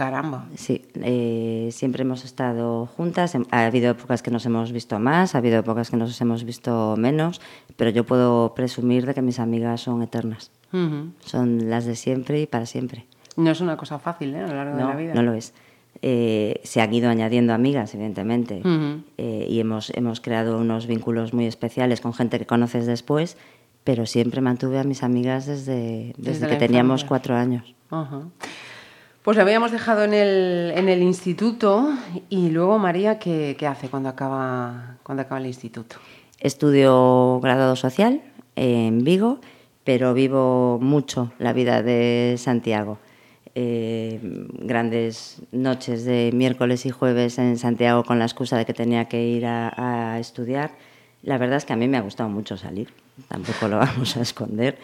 Caramba. 0.00 0.46
Sí, 0.54 0.86
eh, 0.94 1.68
siempre 1.72 2.04
hemos 2.04 2.24
estado 2.24 2.86
juntas. 2.86 3.36
Ha 3.50 3.66
habido 3.66 3.90
épocas 3.90 4.22
que 4.22 4.30
nos 4.30 4.46
hemos 4.46 4.72
visto 4.72 4.98
más, 4.98 5.34
ha 5.34 5.38
habido 5.38 5.58
épocas 5.58 5.90
que 5.90 5.98
nos 5.98 6.18
hemos 6.22 6.44
visto 6.44 6.94
menos, 6.96 7.42
pero 7.76 7.90
yo 7.90 8.06
puedo 8.06 8.54
presumir 8.54 9.04
de 9.04 9.12
que 9.12 9.20
mis 9.20 9.38
amigas 9.38 9.82
son 9.82 10.02
eternas. 10.02 10.52
Ujú. 10.72 11.10
Son 11.22 11.68
las 11.68 11.84
de 11.84 11.96
siempre 11.96 12.40
y 12.40 12.46
para 12.46 12.64
siempre. 12.64 13.04
No 13.36 13.50
es 13.50 13.60
una 13.60 13.76
cosa 13.76 13.98
fácil 13.98 14.34
¿eh? 14.34 14.38
a 14.40 14.46
lo 14.46 14.54
largo 14.54 14.76
de 14.78 14.82
No, 14.82 14.88
la 14.88 14.96
vida. 14.96 15.12
no 15.12 15.22
lo 15.22 15.34
es. 15.34 15.52
Eh, 16.00 16.60
se 16.64 16.80
han 16.80 16.94
ido 16.94 17.10
añadiendo 17.10 17.52
amigas, 17.52 17.92
evidentemente, 17.94 18.60
Ujú. 18.64 19.02
eh, 19.18 19.46
y 19.50 19.60
hemos, 19.60 19.90
hemos 19.94 20.22
creado 20.22 20.56
unos 20.56 20.86
vínculos 20.86 21.34
muy 21.34 21.44
especiales 21.44 22.00
con 22.00 22.14
gente 22.14 22.38
que 22.38 22.46
conoces 22.46 22.86
después, 22.86 23.36
pero 23.84 24.06
siempre 24.06 24.40
mantuve 24.40 24.78
a 24.78 24.84
mis 24.84 25.02
amigas 25.02 25.44
desde, 25.44 26.14
desde, 26.16 26.32
Desde 26.40 26.48
que 26.48 26.56
teníamos 26.56 27.02
infancia. 27.02 27.08
cuatro 27.08 27.34
años. 27.36 27.74
Ajá. 27.90 28.22
Pues 29.22 29.36
la 29.36 29.42
habíamos 29.42 29.70
dejado 29.70 30.02
en 30.04 30.14
el, 30.14 30.72
en 30.74 30.88
el 30.88 31.02
instituto 31.02 31.92
y 32.30 32.48
luego 32.48 32.78
María, 32.78 33.18
¿qué, 33.18 33.54
qué 33.58 33.66
hace 33.66 33.90
cuando 33.90 34.08
acaba, 34.08 34.96
cuando 35.02 35.20
acaba 35.20 35.38
el 35.40 35.46
instituto? 35.46 35.96
Estudio 36.38 37.38
graduado 37.42 37.76
social 37.76 38.22
en 38.56 39.04
Vigo, 39.04 39.38
pero 39.84 40.14
vivo 40.14 40.78
mucho 40.80 41.32
la 41.38 41.52
vida 41.52 41.82
de 41.82 42.36
Santiago. 42.38 42.98
Eh, 43.54 44.20
grandes 44.22 45.42
noches 45.52 46.06
de 46.06 46.30
miércoles 46.32 46.86
y 46.86 46.90
jueves 46.90 47.36
en 47.36 47.58
Santiago 47.58 48.04
con 48.04 48.18
la 48.18 48.24
excusa 48.24 48.56
de 48.56 48.64
que 48.64 48.72
tenía 48.72 49.04
que 49.04 49.22
ir 49.22 49.44
a, 49.44 50.14
a 50.14 50.18
estudiar. 50.18 50.70
La 51.22 51.36
verdad 51.36 51.58
es 51.58 51.66
que 51.66 51.74
a 51.74 51.76
mí 51.76 51.88
me 51.88 51.98
ha 51.98 52.00
gustado 52.00 52.30
mucho 52.30 52.56
salir, 52.56 52.88
tampoco 53.28 53.68
lo 53.68 53.76
vamos 53.80 54.16
a 54.16 54.22
esconder. 54.22 54.78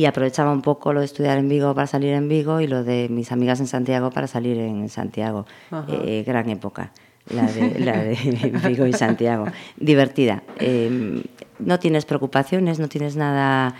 Y 0.00 0.06
aprovechaba 0.06 0.50
un 0.50 0.62
poco 0.62 0.94
lo 0.94 1.00
de 1.00 1.04
estudiar 1.04 1.36
en 1.36 1.46
Vigo 1.50 1.74
para 1.74 1.86
salir 1.86 2.14
en 2.14 2.26
Vigo 2.26 2.62
y 2.62 2.66
lo 2.66 2.84
de 2.84 3.10
mis 3.10 3.32
amigas 3.32 3.60
en 3.60 3.66
Santiago 3.66 4.10
para 4.10 4.26
salir 4.26 4.56
en 4.56 4.88
Santiago. 4.88 5.44
Eh, 5.88 6.24
gran 6.26 6.48
época, 6.48 6.90
la 7.28 7.44
de, 7.44 7.78
la 7.80 7.98
de 7.98 8.16
Vigo 8.66 8.86
y 8.86 8.94
Santiago. 8.94 9.44
Divertida. 9.76 10.42
Eh, 10.58 11.22
no 11.58 11.78
tienes 11.78 12.06
preocupaciones, 12.06 12.78
no 12.78 12.88
tienes 12.88 13.16
nada 13.16 13.74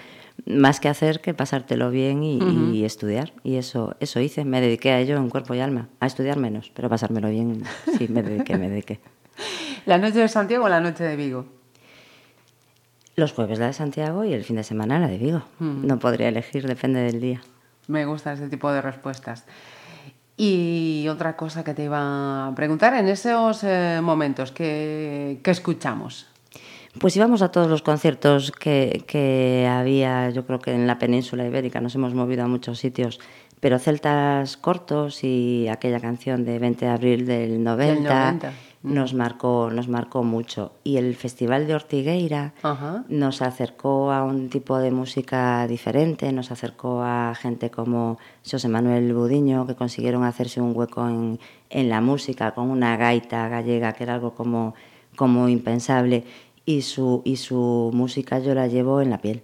más 0.45 0.79
que 0.79 0.91
hacer 0.91 1.23
que 1.23 1.33
pasártelo 1.33 1.89
bien 1.89 2.23
y, 2.23 2.39
y 2.75 2.85
estudiar. 2.85 3.33
Y 3.43 3.57
eso, 3.57 3.97
eso 3.99 4.21
hice. 4.21 4.45
Me 4.45 4.61
dediqué 4.61 4.91
a 4.91 5.01
ello 5.01 5.17
en 5.17 5.31
cuerpo 5.31 5.55
y 5.55 5.61
alma. 5.61 5.89
A 6.01 6.07
estudiar 6.07 6.37
menos, 6.37 6.71
pero 6.75 6.91
pasármelo 6.91 7.31
bien, 7.31 7.63
sí, 7.97 8.09
me 8.11 8.23
dediqué, 8.23 8.59
me 8.59 8.69
dediqué. 8.69 9.01
¿La 9.87 9.97
noche 9.97 10.19
de 10.19 10.29
Santiago 10.29 10.67
o 10.67 10.69
la 10.69 10.83
noche 10.83 11.03
de 11.03 11.17
Vigo? 11.17 11.60
Los 13.21 13.33
jueves 13.33 13.59
la 13.59 13.67
de 13.67 13.75
Santiago 13.75 14.25
y 14.25 14.33
el 14.33 14.45
fin 14.45 14.57
de 14.57 14.65
semana 14.65 14.99
la 14.99 15.07
de 15.07 15.19
Vigo. 15.19 15.43
No 15.59 15.99
podría 15.99 16.29
elegir, 16.29 16.67
depende 16.67 17.01
del 17.01 17.21
día. 17.21 17.43
Me 17.87 18.07
gusta 18.07 18.33
ese 18.33 18.49
tipo 18.49 18.73
de 18.73 18.81
respuestas. 18.81 19.45
Y 20.39 21.07
otra 21.07 21.37
cosa 21.37 21.63
que 21.63 21.75
te 21.75 21.85
iba 21.85 22.49
a 22.49 22.55
preguntar, 22.55 22.95
en 22.95 23.09
esos 23.09 23.63
eh, 23.63 24.01
momentos 24.03 24.53
que, 24.53 25.39
que 25.43 25.51
escuchamos, 25.51 26.29
Pues 26.99 27.15
íbamos 27.15 27.43
a 27.43 27.51
todos 27.51 27.69
los 27.69 27.83
conciertos 27.83 28.53
que, 28.53 29.05
que 29.07 29.69
había, 29.71 30.31
yo 30.31 30.47
creo 30.47 30.59
que 30.59 30.73
en 30.73 30.87
la 30.87 30.99
península 30.99 31.45
ibérica, 31.47 31.83
nos 31.83 31.95
hemos 31.95 32.15
movido 32.15 32.45
a 32.45 32.49
muchos 32.49 32.79
sitios, 32.79 33.21
pero 33.61 33.79
Celtas 33.79 34.57
Cortos 34.57 35.23
y 35.25 35.69
aquella 35.69 36.01
canción 36.01 36.47
de 36.47 36.59
20 36.59 36.87
de 36.87 36.91
abril 36.91 37.27
del 37.27 37.63
90, 37.63 38.33
90, 38.33 38.53
nos, 38.83 39.15
marcó, 39.15 39.71
nos 39.71 39.89
marcó 39.89 40.23
mucho. 40.23 40.73
Y 40.85 40.97
el 40.97 41.15
Festival 41.15 41.67
de 41.67 41.75
Ortigueira 41.75 42.55
Ajá. 42.63 43.05
nos 43.09 43.43
acercó 43.43 44.13
a 44.13 44.25
un 44.25 44.49
tipo 44.49 44.79
de 44.79 44.91
música 44.91 45.67
diferente, 45.67 46.33
nos 46.33 46.51
acercó 46.51 47.03
a 47.03 47.35
gente 47.35 47.71
como 47.71 48.19
José 48.49 48.69
Manuel 48.69 49.13
Budiño, 49.13 49.67
que 49.67 49.75
consiguieron 49.75 50.25
hacerse 50.25 50.61
un 50.61 50.77
hueco 50.77 51.07
en, 51.07 51.39
en 51.69 51.89
la 51.89 52.01
música 52.01 52.53
con 52.53 52.71
una 52.71 52.97
gaita 52.97 53.49
gallega, 53.49 53.93
que 53.93 54.05
era 54.05 54.15
algo 54.15 54.35
como, 54.35 54.75
como 55.17 55.49
impensable, 55.49 56.25
y 56.65 56.83
su, 56.83 57.23
y 57.25 57.37
su 57.37 57.91
música 57.93 58.39
yo 58.39 58.55
la 58.55 58.67
llevo 58.69 59.01
en 59.01 59.11
la 59.11 59.19
piel. 59.19 59.43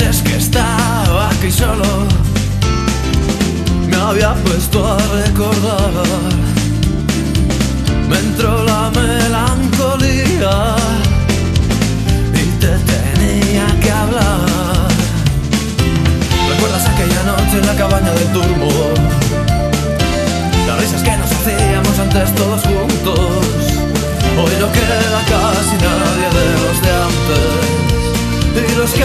Pues 0.00 0.16
es 0.16 0.22
que 0.22 0.36
estaba 0.36 1.28
aquí 1.28 1.50
solo. 1.50 1.84
Me 3.86 3.96
había 3.96 4.32
puesto 4.34 4.86
a 4.86 4.96
recordar. 4.96 5.92
Me 8.08 8.18
entró 8.18 8.64
la 8.64 8.90
melancolía 8.92 10.74
y 12.32 12.44
te 12.60 12.72
tenía 12.92 13.66
que 13.82 13.90
hablar. 13.90 14.88
¿Recuerdas 16.48 16.86
aquella 16.86 17.22
noche 17.24 17.58
en 17.60 17.66
la 17.66 17.74
cabaña 17.74 18.12
del 18.12 18.32
turbo? 18.32 18.70
Las 20.66 20.80
risas 20.80 21.02
que 21.02 21.16
nos 21.16 21.30
hacíamos 21.30 21.98
antes 21.98 22.34
todos 22.36 22.62
juntos. 22.62 23.18
Hoy 24.38 24.52
no 24.60 24.72
queda 24.72 25.20
casi 25.28 25.76
de 25.76 26.09
los 28.80 28.94
que 28.94 29.04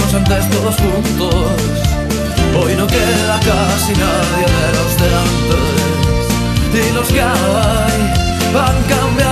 antes 0.00 0.48
todos 0.50 0.76
juntos. 0.76 1.44
Hoy 2.58 2.74
no 2.76 2.86
queda 2.86 3.40
casi 3.40 3.92
nadie 3.92 4.46
de 4.60 4.68
los 4.76 4.96
de 5.00 5.08
antes. 5.24 5.70
Y 6.74 6.94
los 6.94 7.08
que 7.08 7.20
hay 7.20 8.22
han 8.54 8.82
cambiado, 8.84 9.31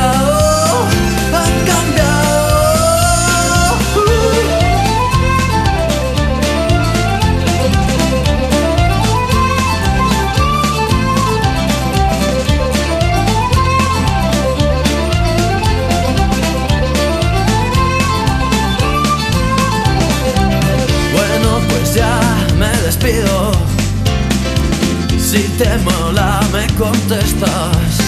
te 25.61 25.79
mola 25.85 26.41
me 26.53 26.67
contestas. 26.75 27.99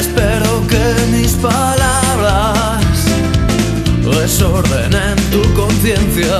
Espero 0.00 0.66
que 0.66 0.84
mis 1.12 1.32
palabras 1.34 2.80
desordenen 4.02 5.16
tu 5.30 5.42
conciencia. 5.54 6.38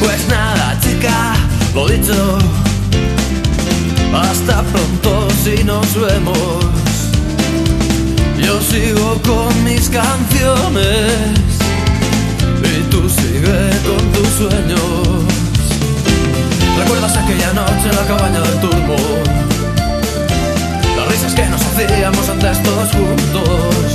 Pues 0.00 0.28
nada, 0.28 0.78
chica, 0.80 1.34
lo 1.74 1.88
dicho. 1.88 2.38
Hasta 4.14 4.62
pronto 4.62 5.28
si 5.42 5.64
nos 5.64 5.88
vemos. 5.94 6.66
Yo 8.38 8.60
sigo 8.60 9.20
con 9.22 9.64
mis 9.64 9.88
canciones 9.88 11.54
tú 12.94 13.08
sigue 13.08 13.60
con 13.86 14.02
tus 14.12 14.28
sueños. 14.38 15.24
¿Recuerdas 16.78 17.16
aquella 17.16 17.52
noche 17.52 17.86
en 17.90 17.96
la 17.96 18.06
cabaña 18.06 18.40
del 18.40 18.60
turbo? 18.60 18.96
Las 20.96 21.06
risas 21.08 21.34
que 21.34 21.44
nos 21.46 21.60
hacíamos 21.62 22.28
antes 22.28 22.62
todos 22.62 22.90
juntos. 22.92 23.88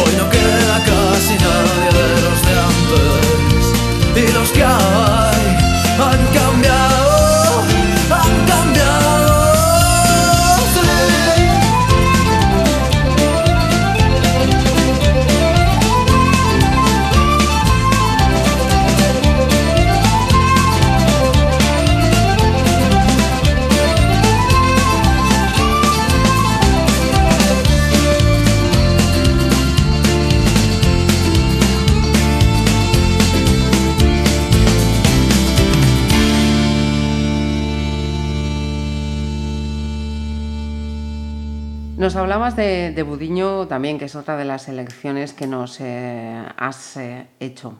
Hoy 0.00 0.12
no 0.20 0.26
queda 0.34 0.76
casi 0.90 1.34
nadie 1.46 1.90
de 1.98 2.08
los 2.24 2.38
de 2.46 2.54
antes. 2.70 3.64
Y 4.22 4.32
los 4.32 4.48
que 4.52 4.64
hablabas 42.34 42.56
de, 42.56 43.02
Budiño 43.04 43.68
también, 43.68 43.96
que 43.96 44.06
es 44.06 44.16
otra 44.16 44.36
de 44.36 44.44
las 44.44 44.68
elecciones 44.68 45.32
que 45.32 45.46
nos 45.46 45.80
eh, 45.80 46.42
has 46.56 46.98
hecho. 47.38 47.74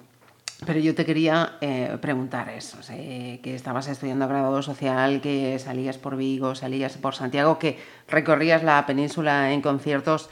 Pero 0.65 0.79
yo 0.79 0.95
te 0.95 1.05
quería 1.05 1.55
eh, 1.61 1.99
preguntar 2.01 2.49
eso, 2.51 2.81
sé 2.81 3.41
que 3.43 3.57
estabas 3.57 3.89
estudiando 3.89 4.29
grado 4.29 4.63
social, 4.63 5.21
que 5.21 5.59
salías 5.59 5.99
por 5.99 6.17
Vigo, 6.17 6.55
salías 6.55 6.97
por 6.99 7.17
Santiago, 7.17 7.59
que 7.59 7.81
recorrías 8.07 8.63
la 8.63 8.87
península 8.87 9.53
en 9.53 9.61
conciertos 9.61 10.31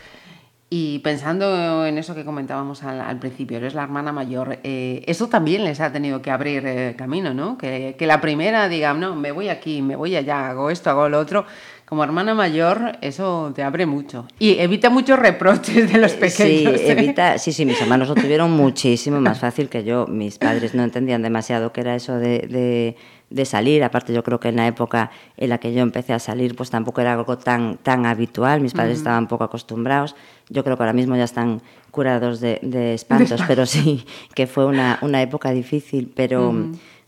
y 0.74 1.00
pensando 1.00 1.84
en 1.84 1.98
eso 1.98 2.14
que 2.14 2.24
comentábamos 2.24 2.82
al, 2.82 3.02
al 3.02 3.18
principio, 3.18 3.58
eres 3.58 3.74
la 3.74 3.82
hermana 3.82 4.10
mayor, 4.10 4.58
eh, 4.62 5.04
eso 5.06 5.28
también 5.28 5.64
les 5.64 5.80
ha 5.80 5.92
tenido 5.92 6.22
que 6.22 6.30
abrir 6.30 6.66
eh, 6.66 6.94
camino, 6.96 7.34
¿no? 7.34 7.58
Que, 7.58 7.94
que 7.98 8.06
la 8.06 8.22
primera 8.22 8.70
diga, 8.70 8.94
no, 8.94 9.14
me 9.14 9.32
voy 9.32 9.50
aquí, 9.50 9.82
me 9.82 9.96
voy 9.96 10.16
allá, 10.16 10.48
hago 10.48 10.70
esto, 10.70 10.88
hago 10.88 11.10
lo 11.10 11.18
otro. 11.18 11.44
Como 11.84 12.04
hermana 12.04 12.32
mayor, 12.34 12.96
eso 13.02 13.52
te 13.54 13.62
abre 13.62 13.84
mucho. 13.84 14.26
Y 14.38 14.58
evita 14.60 14.88
muchos 14.88 15.18
reproches 15.18 15.92
de 15.92 15.98
los 15.98 16.12
pequeños. 16.12 16.80
Sí, 16.80 16.86
¿eh? 16.86 16.92
evita, 16.92 17.36
sí, 17.36 17.52
sí, 17.52 17.66
mis 17.66 17.78
hermanos 17.78 18.08
lo 18.08 18.14
tuvieron 18.14 18.50
muchísimo 18.50 19.20
más 19.20 19.40
fácil 19.40 19.68
que 19.68 19.84
yo. 19.84 20.06
Mis 20.06 20.38
padres 20.38 20.74
no 20.74 20.84
entendían 20.84 21.20
demasiado 21.20 21.70
qué 21.74 21.82
era 21.82 21.94
eso 21.94 22.16
de, 22.16 22.48
de, 22.48 22.96
de 23.32 23.44
salir. 23.44 23.82
Aparte, 23.84 24.12
yo 24.12 24.22
creo 24.22 24.38
que 24.40 24.48
en 24.48 24.56
la 24.56 24.66
época 24.66 25.10
en 25.36 25.48
la 25.48 25.58
que 25.58 25.72
yo 25.72 25.82
empecé 25.82 26.12
a 26.12 26.18
salir, 26.18 26.54
pues 26.54 26.70
tampoco 26.70 27.00
era 27.00 27.12
algo 27.14 27.38
tan, 27.38 27.78
tan 27.78 28.06
habitual. 28.06 28.60
Mis 28.60 28.74
padres 28.74 28.98
estaban 28.98 29.28
poco 29.28 29.44
acostumbrados. 29.44 30.14
Yo 30.48 30.64
creo 30.64 30.76
que 30.76 30.82
ahora 30.82 30.92
mismo 30.92 31.16
ya 31.16 31.24
están 31.24 31.62
curados 31.90 32.40
de, 32.40 32.58
de 32.62 32.94
espantos, 32.94 33.42
pero 33.46 33.66
sí, 33.66 34.04
que 34.34 34.46
fue 34.46 34.66
una, 34.66 34.98
una 35.02 35.22
época 35.22 35.50
difícil. 35.50 36.12
Pero 36.14 36.54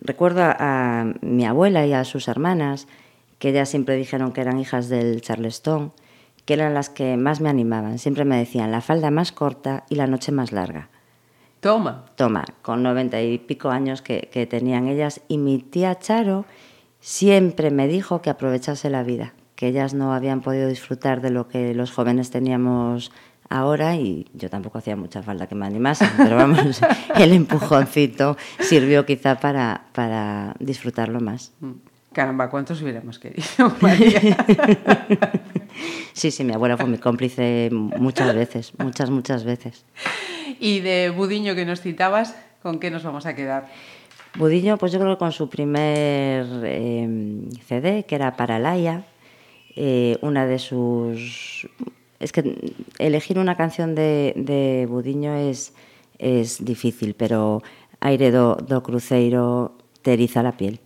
recuerdo 0.01 0.43
a, 0.43 0.57
a 0.59 1.05
mi 1.21 1.45
abuela 1.45 1.87
y 1.87 1.93
a 1.93 2.05
sus 2.05 2.29
hermanas 2.29 2.87
que 3.39 3.51
ellas 3.51 3.69
siempre 3.69 3.97
dijeron 3.97 4.33
que 4.33 4.41
eran 4.41 4.59
hijas 4.59 4.89
del 4.89 5.21
Charleston, 5.21 5.93
que 6.45 6.55
eran 6.55 6.75
las 6.75 6.89
que 6.89 7.17
más 7.17 7.41
me 7.41 7.49
animaban. 7.49 7.99
Siempre 7.99 8.25
me 8.25 8.37
decían 8.37 8.73
la 8.73 8.81
falda 8.81 9.11
más 9.11 9.33
corta 9.33 9.85
y 9.89 9.97
la 9.97 10.07
noche 10.07 10.33
más 10.33 10.53
larga. 10.53 10.89
Toma. 11.65 12.05
Toma, 12.15 12.45
con 12.61 12.83
noventa 12.83 13.23
y 13.23 13.39
pico 13.39 13.71
años 13.71 14.03
que, 14.03 14.29
que 14.31 14.45
tenían 14.45 14.87
ellas. 14.87 15.23
Y 15.29 15.39
mi 15.39 15.61
tía 15.61 15.99
Charo 15.99 16.45
siempre 17.01 17.71
me 17.71 17.89
dijo 17.89 18.21
que 18.21 18.29
aprovechase 18.29 18.91
la 18.91 19.03
vida, 19.03 19.33
que 19.57 19.69
ellas 19.69 19.95
no 19.95 20.13
habían 20.13 20.43
podido 20.43 20.69
disfrutar 20.69 21.23
de 21.23 21.31
lo 21.31 21.49
que 21.49 21.73
los 21.73 21.91
jóvenes 21.91 22.31
teníamos 22.31 23.13
ahora 23.49 23.97
y 23.97 24.27
yo 24.35 24.51
tampoco 24.51 24.77
hacía 24.77 24.95
mucha 24.95 25.23
falta 25.23 25.47
que 25.47 25.55
me 25.55 25.65
animasen, 25.65 26.11
pero 26.19 26.37
vamos, 26.37 26.83
el 27.15 27.33
empujoncito 27.33 28.37
sirvió 28.61 29.07
quizá 29.07 29.37
para, 29.41 29.87
para 29.95 30.57
disfrutarlo 30.59 31.21
más. 31.21 31.55
Caramba, 32.13 32.51
¿cuántos 32.51 32.83
hubiéramos 32.83 33.19
querido, 33.19 33.75
María? 33.81 34.37
Sí, 36.13 36.31
sí, 36.31 36.45
mi 36.45 36.53
abuela 36.53 36.77
fue 36.77 36.87
mi 36.87 36.99
cómplice 36.99 37.71
muchas 37.73 38.35
veces, 38.35 38.73
muchas, 38.79 39.11
muchas 39.11 39.45
veces. 39.45 39.85
y 40.61 40.81
de 40.81 41.11
Budiño 41.11 41.55
que 41.55 41.65
nos 41.65 41.81
citabas, 41.81 42.35
¿con 42.63 42.79
qué 42.79 42.91
nos 42.91 43.03
vamos 43.03 43.27
a 43.27 43.35
quedar? 43.35 43.69
Budillo, 44.37 44.77
pues 44.79 44.91
yo 44.91 44.99
creo 44.99 45.13
que 45.13 45.19
con 45.19 45.31
su 45.31 45.49
primer 45.49 46.45
eh, 46.65 47.49
CD, 47.67 48.05
que 48.05 48.17
era 48.17 48.37
para 48.37 48.59
Laia, 48.59 49.05
eh, 49.77 50.19
una 50.23 50.47
de 50.47 50.59
sus... 50.59 51.69
Es 52.19 52.33
que 52.33 52.75
elegir 52.99 53.39
una 53.39 53.57
canción 53.57 53.95
de, 53.95 54.33
de 54.37 54.87
Budiño 54.89 55.37
es, 55.37 55.75
es 56.19 56.65
difícil, 56.65 57.15
pero 57.15 57.63
Aire 58.01 58.31
do, 58.31 58.57
do 58.57 58.83
Cruceiro 58.83 59.77
te 60.03 60.15
eriza 60.15 60.43
la 60.43 60.57
piel. 60.57 60.81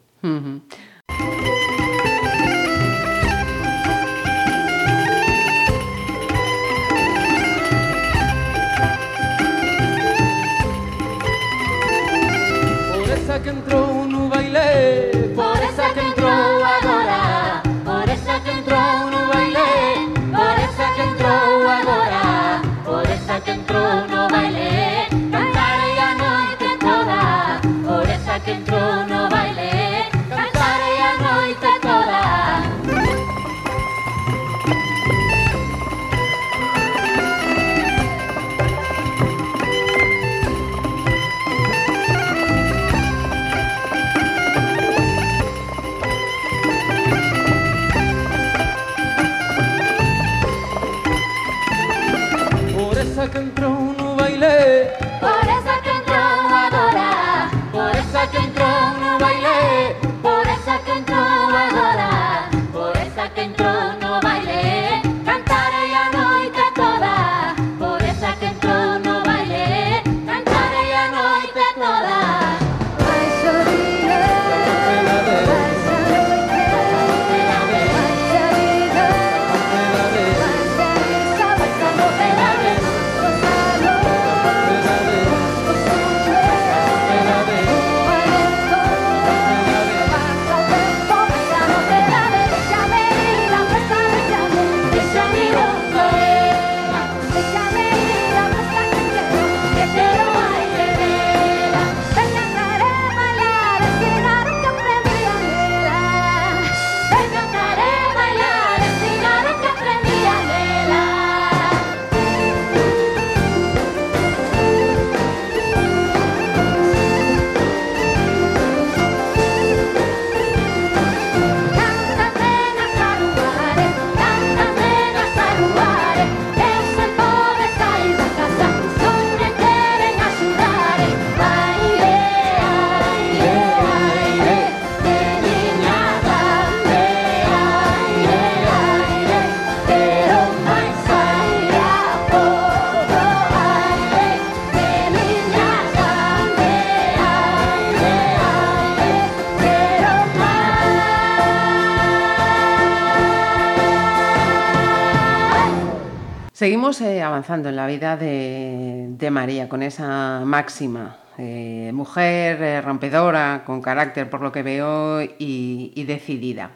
Seguimos 156.68 157.00
eh, 157.00 157.22
avanzando 157.22 157.70
en 157.70 157.76
la 157.76 157.86
vida 157.86 158.18
de, 158.18 159.28
María 159.30 159.70
con 159.70 159.82
esa 159.82 160.42
máxima. 160.44 161.16
eh, 161.38 161.90
mujer 161.94 162.62
eh, 162.62 162.82
rompedora, 162.82 163.62
con 163.64 163.80
carácter 163.80 164.28
por 164.28 164.42
lo 164.42 164.52
que 164.52 164.62
veo 164.62 165.22
y, 165.22 166.04
decidida. 166.06 166.72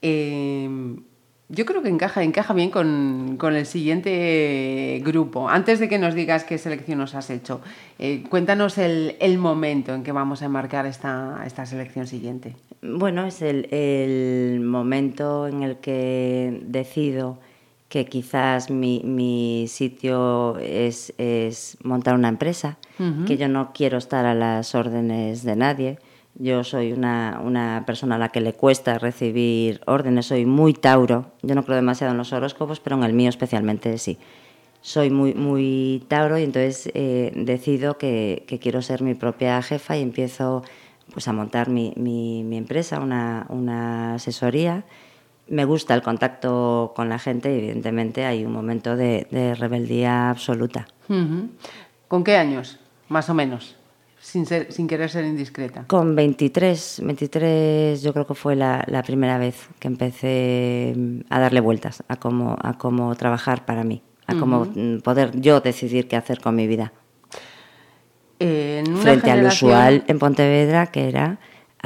Eh, 0.00 0.96
yo 1.50 1.66
creo 1.66 1.82
que 1.82 1.90
encaja, 1.90 2.22
encaja 2.22 2.54
bien 2.54 2.70
con, 2.70 3.36
el 3.42 3.66
siguiente 3.66 5.02
grupo. 5.04 5.50
Antes 5.50 5.80
de 5.80 5.90
que 5.90 5.98
nos 5.98 6.14
digas 6.14 6.44
qué 6.44 6.56
selección 6.56 6.96
nos 6.96 7.14
has 7.14 7.28
hecho, 7.28 7.60
cuéntanos 8.30 8.78
el, 8.78 9.36
momento 9.36 9.94
en 9.94 10.02
que 10.02 10.12
vamos 10.12 10.40
a 10.40 10.46
enmarcar 10.46 10.86
esta, 10.86 11.44
selección 11.66 12.06
siguiente. 12.06 12.56
Bueno, 12.80 13.26
es 13.26 13.42
el 13.42 14.60
momento 14.60 15.46
en 15.46 15.62
el 15.62 15.76
que 15.76 16.62
decido 16.62 17.38
que 17.88 18.06
quizás 18.06 18.70
mi, 18.70 19.02
mi 19.04 19.66
sitio 19.68 20.58
es, 20.58 21.14
es 21.18 21.76
montar 21.82 22.14
una 22.14 22.28
empresa, 22.28 22.78
que 23.26 23.36
yo 23.36 23.48
no 23.48 23.72
quiero 23.72 23.98
estar 23.98 24.24
a 24.24 24.34
las 24.34 24.74
órdenes 24.74 25.44
de 25.44 25.56
nadie. 25.56 25.98
Yo 26.36 26.64
soy 26.64 26.92
una, 26.92 27.40
una 27.44 27.84
persona 27.86 28.16
a 28.16 28.18
la 28.18 28.30
que 28.30 28.40
le 28.40 28.52
cuesta 28.52 28.98
recibir 28.98 29.80
órdenes, 29.86 30.26
soy 30.26 30.46
muy 30.46 30.74
Tauro. 30.74 31.26
Yo 31.42 31.54
no 31.54 31.64
creo 31.64 31.76
demasiado 31.76 32.12
en 32.12 32.18
los 32.18 32.32
horóscopos, 32.32 32.80
pero 32.80 32.96
en 32.96 33.04
el 33.04 33.12
mío 33.12 33.28
especialmente 33.28 33.96
sí. 33.98 34.18
Soy 34.80 35.10
muy, 35.10 35.34
muy 35.34 36.04
Tauro 36.08 36.38
y 36.38 36.42
entonces 36.42 36.90
eh, 36.94 37.32
decido 37.36 37.96
que, 37.96 38.44
que 38.48 38.58
quiero 38.58 38.82
ser 38.82 39.02
mi 39.02 39.14
propia 39.14 39.62
jefa 39.62 39.96
y 39.96 40.02
empiezo 40.02 40.64
pues, 41.12 41.28
a 41.28 41.32
montar 41.32 41.68
mi, 41.68 41.92
mi, 41.96 42.42
mi 42.42 42.56
empresa, 42.56 42.98
una, 42.98 43.46
una 43.48 44.14
asesoría 44.14 44.84
me 45.48 45.64
gusta 45.64 45.94
el 45.94 46.02
contacto 46.02 46.92
con 46.96 47.08
la 47.08 47.18
gente 47.18 47.54
y 47.54 47.58
evidentemente 47.58 48.24
hay 48.24 48.44
un 48.44 48.52
momento 48.52 48.96
de, 48.96 49.26
de 49.30 49.54
rebeldía 49.54 50.30
absoluta. 50.30 50.86
¿Con 52.08 52.24
qué 52.24 52.36
años, 52.36 52.78
más 53.08 53.28
o 53.28 53.34
menos? 53.34 53.76
Sin, 54.20 54.46
ser, 54.46 54.72
sin 54.72 54.88
querer 54.88 55.10
ser 55.10 55.26
indiscreta. 55.26 55.84
Con 55.86 56.14
23, 56.16 57.02
23 57.04 58.02
yo 58.02 58.12
creo 58.14 58.26
que 58.26 58.34
fue 58.34 58.56
la, 58.56 58.82
la 58.86 59.02
primera 59.02 59.36
vez 59.36 59.68
que 59.78 59.86
empecé 59.88 60.94
mm, 60.96 61.18
a 61.28 61.40
darle 61.40 61.60
vueltas 61.60 62.02
a 62.08 62.16
cómo, 62.16 62.56
a 62.62 62.78
cómo 62.78 63.14
trabajar 63.16 63.66
para 63.66 63.84
mí, 63.84 64.02
a 64.26 64.34
cómo 64.36 64.64
mm, 64.74 65.00
poder 65.00 65.38
yo 65.38 65.60
decidir 65.60 66.08
qué 66.08 66.16
hacer 66.16 66.40
con 66.40 66.56
mi 66.56 66.66
vida. 66.66 66.92
Eh, 68.40 68.82
en 68.84 68.92
una 68.92 69.02
Frente 69.02 69.30
al 69.30 69.38
generación- 69.38 69.70
usual 69.70 70.04
en 70.06 70.18
Pontevedra, 70.18 70.86
que 70.86 71.08
era 71.08 71.38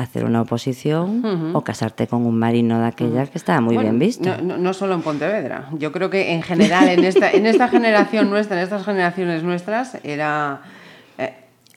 hacer 0.03 0.25
una 0.25 0.43
oposición 0.43 1.53
o 1.55 1.63
casarte 1.63 2.07
con 2.07 2.25
un 2.25 2.39
marino 2.39 2.79
de 2.81 2.87
aquellas 2.87 3.31
que 3.31 3.39
estaba 3.39 3.61
muy 3.61 3.75
Bueno, 3.75 3.91
bien 3.91 3.99
visto. 3.99 4.29
No, 4.29 4.43
no- 4.43 4.57
no 4.59 4.73
solo 4.73 4.95
en 4.95 5.03
Pontevedra. 5.03 5.69
Yo 5.79 5.91
creo 5.93 6.09
que 6.11 6.33
en 6.33 6.43
general, 6.43 6.89
en 6.89 7.05
esta, 7.05 7.31
en 7.31 7.47
esta 7.47 7.69
generación 7.77 8.31
nuestra, 8.31 8.57
en 8.59 8.63
estas 8.65 8.85
generaciones 8.85 9.43
nuestras, 9.43 9.99
era 10.05 10.63
eh, 11.19 11.35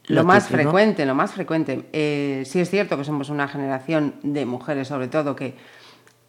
lo, 0.07 0.17
Lo 0.21 0.23
más 0.25 0.47
típico. 0.47 0.61
frecuente, 0.61 1.05
lo 1.05 1.15
más 1.15 1.31
frecuente. 1.31 1.83
Eh, 1.93 2.43
sí 2.45 2.59
es 2.59 2.69
cierto 2.69 2.97
que 2.97 3.03
somos 3.03 3.29
una 3.29 3.47
generación 3.47 4.13
de 4.23 4.45
mujeres, 4.45 4.87
sobre 4.87 5.07
todo, 5.07 5.35
que 5.35 5.55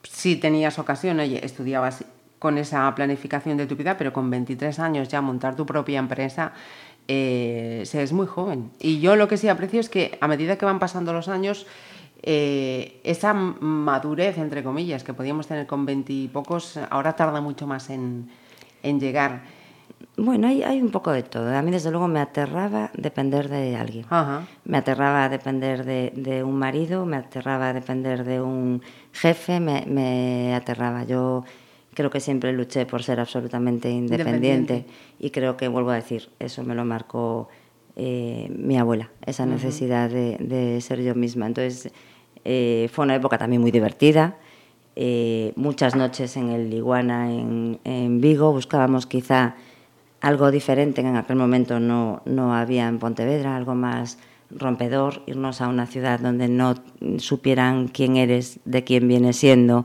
si 0.02 0.36
tenías 0.36 0.78
ocasión, 0.78 1.20
oye, 1.20 1.44
estudiabas 1.44 2.04
con 2.38 2.58
esa 2.58 2.92
planificación 2.94 3.56
de 3.56 3.66
tu 3.66 3.76
vida, 3.76 3.96
pero 3.96 4.12
con 4.12 4.28
23 4.30 4.78
años 4.80 5.08
ya 5.08 5.20
montar 5.20 5.54
tu 5.54 5.64
propia 5.64 5.98
empresa, 6.00 6.52
eh, 7.08 7.82
se 7.84 8.02
es 8.02 8.12
muy 8.12 8.26
joven. 8.26 8.70
Y 8.78 9.00
yo 9.00 9.16
lo 9.16 9.28
que 9.28 9.36
sí 9.36 9.48
aprecio 9.48 9.80
es 9.80 9.88
que 9.88 10.18
a 10.20 10.28
medida 10.28 10.56
que 10.56 10.64
van 10.64 10.78
pasando 10.78 11.12
los 11.12 11.28
años, 11.28 11.66
eh, 12.22 13.00
esa 13.04 13.34
madurez, 13.34 14.38
entre 14.38 14.62
comillas, 14.62 15.02
que 15.02 15.12
podíamos 15.12 15.46
tener 15.46 15.66
con 15.66 15.84
20 15.84 16.12
y 16.12 16.28
pocos, 16.28 16.78
ahora 16.90 17.14
tarda 17.14 17.40
mucho 17.40 17.66
más 17.66 17.90
en, 17.90 18.30
en 18.82 19.00
llegar. 19.00 19.42
Bueno, 20.16 20.46
hay, 20.46 20.62
hay 20.62 20.80
un 20.80 20.90
poco 20.90 21.10
de 21.10 21.22
todo. 21.22 21.56
A 21.56 21.62
mí, 21.62 21.70
desde 21.70 21.90
luego, 21.90 22.06
me 22.06 22.20
aterraba 22.20 22.90
depender 22.94 23.48
de 23.48 23.76
alguien. 23.76 24.04
Ajá. 24.10 24.46
Me 24.64 24.78
aterraba 24.78 25.28
depender 25.28 25.84
de, 25.84 26.12
de 26.14 26.44
un 26.44 26.56
marido, 26.56 27.06
me 27.06 27.16
aterraba 27.16 27.72
depender 27.72 28.24
de 28.24 28.40
un 28.40 28.82
jefe, 29.12 29.58
me, 29.58 29.84
me 29.86 30.54
aterraba. 30.54 31.04
Yo 31.04 31.44
creo 31.94 32.10
que 32.10 32.20
siempre 32.20 32.52
luché 32.52 32.86
por 32.86 33.02
ser 33.02 33.20
absolutamente 33.20 33.90
independiente, 33.90 34.74
Independiente. 34.74 34.86
y 35.18 35.30
creo 35.30 35.56
que, 35.56 35.68
vuelvo 35.68 35.90
a 35.90 35.96
decir, 35.96 36.30
eso 36.38 36.62
me 36.64 36.74
lo 36.74 36.84
marcó 36.84 37.48
eh, 37.96 38.50
mi 38.56 38.78
abuela, 38.78 39.10
esa 39.26 39.44
necesidad 39.46 40.08
de, 40.10 40.36
de 40.38 40.80
ser 40.80 41.02
yo 41.02 41.14
misma. 41.14 41.46
Entonces, 41.46 41.92
eh, 42.44 42.88
fue 42.92 43.04
una 43.04 43.14
época 43.14 43.38
también 43.38 43.60
muy 43.62 43.70
divertida. 43.70 44.36
eh, 44.96 45.52
muchas 45.56 45.94
noches 45.96 46.36
en 46.36 46.50
el 46.50 46.72
Iguana 46.74 47.30
en, 47.32 47.78
en 47.84 48.20
Vigo 48.20 48.52
buscábamos 48.52 49.06
quizá 49.06 49.54
algo 50.20 50.50
diferente 50.50 51.02
que 51.02 51.08
en 51.08 51.16
aquel 51.16 51.36
momento 51.36 51.80
no, 51.80 52.20
no 52.26 52.54
había 52.54 52.88
en 52.88 52.98
Pontevedra, 52.98 53.56
algo 53.56 53.74
más 53.74 54.18
rompedor, 54.50 55.22
irnos 55.26 55.60
a 55.62 55.68
una 55.68 55.86
ciudad 55.86 56.20
donde 56.20 56.48
no 56.48 56.74
supieran 57.18 57.88
quién 57.88 58.16
eres, 58.16 58.60
de 58.66 58.84
quién 58.84 59.08
vienes 59.08 59.36
siendo, 59.36 59.84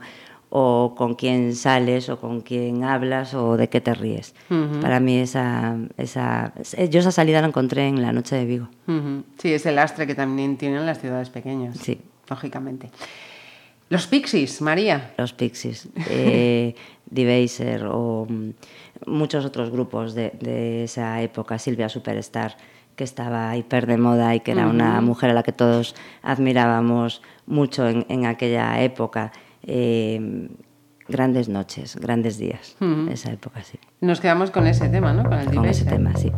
o 0.49 0.95
con 0.95 1.15
quién 1.15 1.55
sales, 1.55 2.09
o 2.09 2.19
con 2.19 2.41
quién 2.41 2.83
hablas, 2.83 3.33
o 3.33 3.57
de 3.57 3.67
qué 3.69 3.81
te 3.81 3.93
ríes. 3.93 4.33
Para 4.81 4.99
mí 4.99 5.17
esa, 5.17 5.77
esa, 5.97 6.53
yo 6.89 6.99
esa 6.99 7.11
salida 7.11 7.41
la 7.41 7.47
encontré 7.47 7.87
en 7.87 8.01
la 8.01 8.13
noche 8.13 8.35
de 8.35 8.45
Vigo. 8.45 8.67
Sí, 9.37 9.53
es 9.53 9.65
el 9.65 9.75
lastre 9.75 10.07
que 10.07 10.15
también 10.15 10.57
tienen 10.57 10.85
las 10.85 10.99
ciudades 10.99 11.29
pequeñas. 11.29 11.77
Sí. 11.77 11.99
Lógicamente. 12.29 12.91
Los 13.89 14.07
Pixies, 14.07 14.61
María. 14.61 15.13
los 15.17 15.33
Pixies, 15.33 15.87
eh, 16.09 16.75
Debaser 17.09 17.85
o 17.85 18.25
mm, 18.29 18.49
muchos 19.05 19.45
otros 19.45 19.69
grupos 19.69 20.13
de, 20.13 20.33
de 20.41 20.83
esa 20.83 21.21
época, 21.21 21.57
Silvia 21.57 21.87
Superstar, 21.87 22.57
que 22.97 23.05
estaba 23.05 23.55
hiper 23.55 23.85
de 23.87 23.97
moda 23.97 24.35
y 24.35 24.41
que 24.41 24.51
era 24.51 24.67
una 24.67 24.99
mujer 25.01 25.29
a 25.29 25.33
la 25.33 25.43
que 25.43 25.53
todos 25.53 25.95
admirábamos 26.21 27.21
mucho 27.45 27.87
en, 27.87 28.05
en 28.09 28.25
aquella 28.25 28.81
época. 28.81 29.31
Eh, 29.67 30.49
grandes 31.07 31.49
noches, 31.49 31.95
grandes 31.97 32.37
días, 32.37 32.75
esa 33.09 33.31
época 33.31 33.63
sí. 33.63 33.79
Nos 34.01 34.19
quedamos 34.19 34.51
con 34.51 34.65
ese 34.67 34.89
tema, 34.89 35.13
¿no? 35.13 35.23
Con 35.23 35.33
el 35.39 35.53
Con 35.53 35.65
ese 35.65 35.85
tema, 35.85 36.15
sí. 36.15 36.31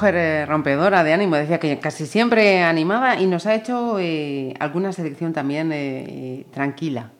Mujer 0.00 0.14
eh, 0.16 0.46
rompedora 0.46 1.04
de 1.04 1.12
ánimo, 1.12 1.36
decía 1.36 1.58
que 1.60 1.78
casi 1.78 2.06
siempre 2.06 2.62
animaba 2.62 3.20
y 3.20 3.26
nos 3.26 3.44
ha 3.44 3.54
hecho 3.54 3.98
eh, 3.98 4.54
alguna 4.58 4.94
selección 4.94 5.34
también 5.34 5.70
eh, 5.74 6.46
tranquila, 6.52 7.10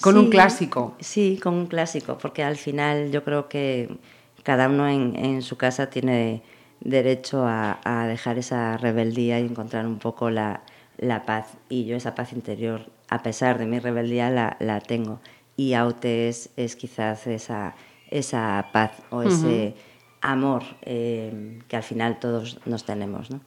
con 0.00 0.16
un 0.16 0.26
Sí, 0.26 0.30
clásico. 0.30 0.94
Sí, 1.00 1.40
con 1.42 1.54
un 1.54 1.66
clásico, 1.66 2.18
porque 2.18 2.44
al 2.44 2.56
final 2.56 3.10
yo 3.10 3.24
creo 3.24 3.48
que 3.48 3.96
cada 4.44 4.68
uno 4.68 4.88
en, 4.88 5.16
en 5.16 5.42
su 5.42 5.56
casa 5.56 5.90
tiene 5.90 6.42
derecho 6.78 7.46
a, 7.46 7.80
a 7.84 8.06
dejar 8.06 8.38
esa 8.38 8.76
rebeldía 8.76 9.40
y 9.40 9.46
encontrar 9.46 9.84
un 9.84 9.98
poco 9.98 10.30
la, 10.30 10.62
la 10.98 11.24
paz. 11.24 11.46
Y 11.68 11.84
yo 11.86 11.96
esa 11.96 12.14
paz 12.14 12.32
interior, 12.32 12.86
a 13.08 13.24
pesar 13.24 13.58
de 13.58 13.66
mi 13.66 13.80
rebeldía, 13.80 14.30
la, 14.30 14.56
la 14.60 14.80
tengo. 14.80 15.18
Y 15.56 15.74
Aute 15.74 16.28
es, 16.28 16.50
es 16.56 16.76
quizás 16.76 17.26
esa, 17.26 17.74
esa 18.08 18.66
paz 18.72 18.92
o 19.10 19.22
ese 19.22 19.74
amor 20.22 20.62
eh, 20.82 21.60
que 21.68 21.76
al 21.76 21.82
final 21.82 22.18
todos 22.18 22.60
nos 22.64 22.84
tenemos. 22.84 23.30
¿no? 23.30 23.40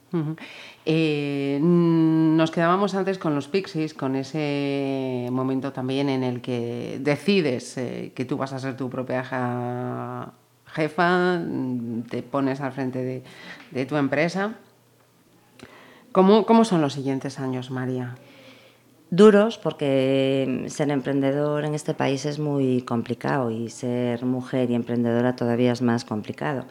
Eh, 0.84 1.58
nos 1.60 2.50
quedábamos 2.50 2.94
antes 2.94 3.18
con 3.18 3.34
los 3.34 3.48
Pixies, 3.48 3.94
con 3.94 4.14
ese 4.14 5.26
momento 5.32 5.72
también 5.72 6.08
en 6.08 6.22
el 6.22 6.42
que 6.42 6.98
decides 7.00 7.78
eh, 7.78 8.12
que 8.14 8.24
tú 8.24 8.36
vas 8.36 8.52
a 8.52 8.58
ser 8.58 8.76
tu 8.76 8.90
propia 8.90 9.24
jefa, 10.66 11.40
te 12.10 12.22
pones 12.22 12.60
al 12.60 12.72
frente 12.72 13.02
de, 13.02 13.22
de 13.70 13.86
tu 13.86 13.96
empresa. 13.96 14.54
¿Cómo, 16.12 16.46
¿Cómo 16.46 16.64
son 16.64 16.82
los 16.82 16.92
siguientes 16.92 17.40
años, 17.40 17.70
María? 17.70 18.16
Duros 19.10 19.56
porque 19.58 20.64
ser 20.68 20.90
emprendedor 20.90 21.64
en 21.64 21.74
este 21.74 21.94
país 21.94 22.26
es 22.26 22.38
muy 22.38 22.82
complicado 22.82 23.50
y 23.50 23.68
ser 23.70 24.24
mujer 24.24 24.70
y 24.70 24.74
emprendedora 24.74 25.36
todavía 25.36 25.72
es 25.72 25.80
más 25.80 26.04
complicado. 26.04 26.64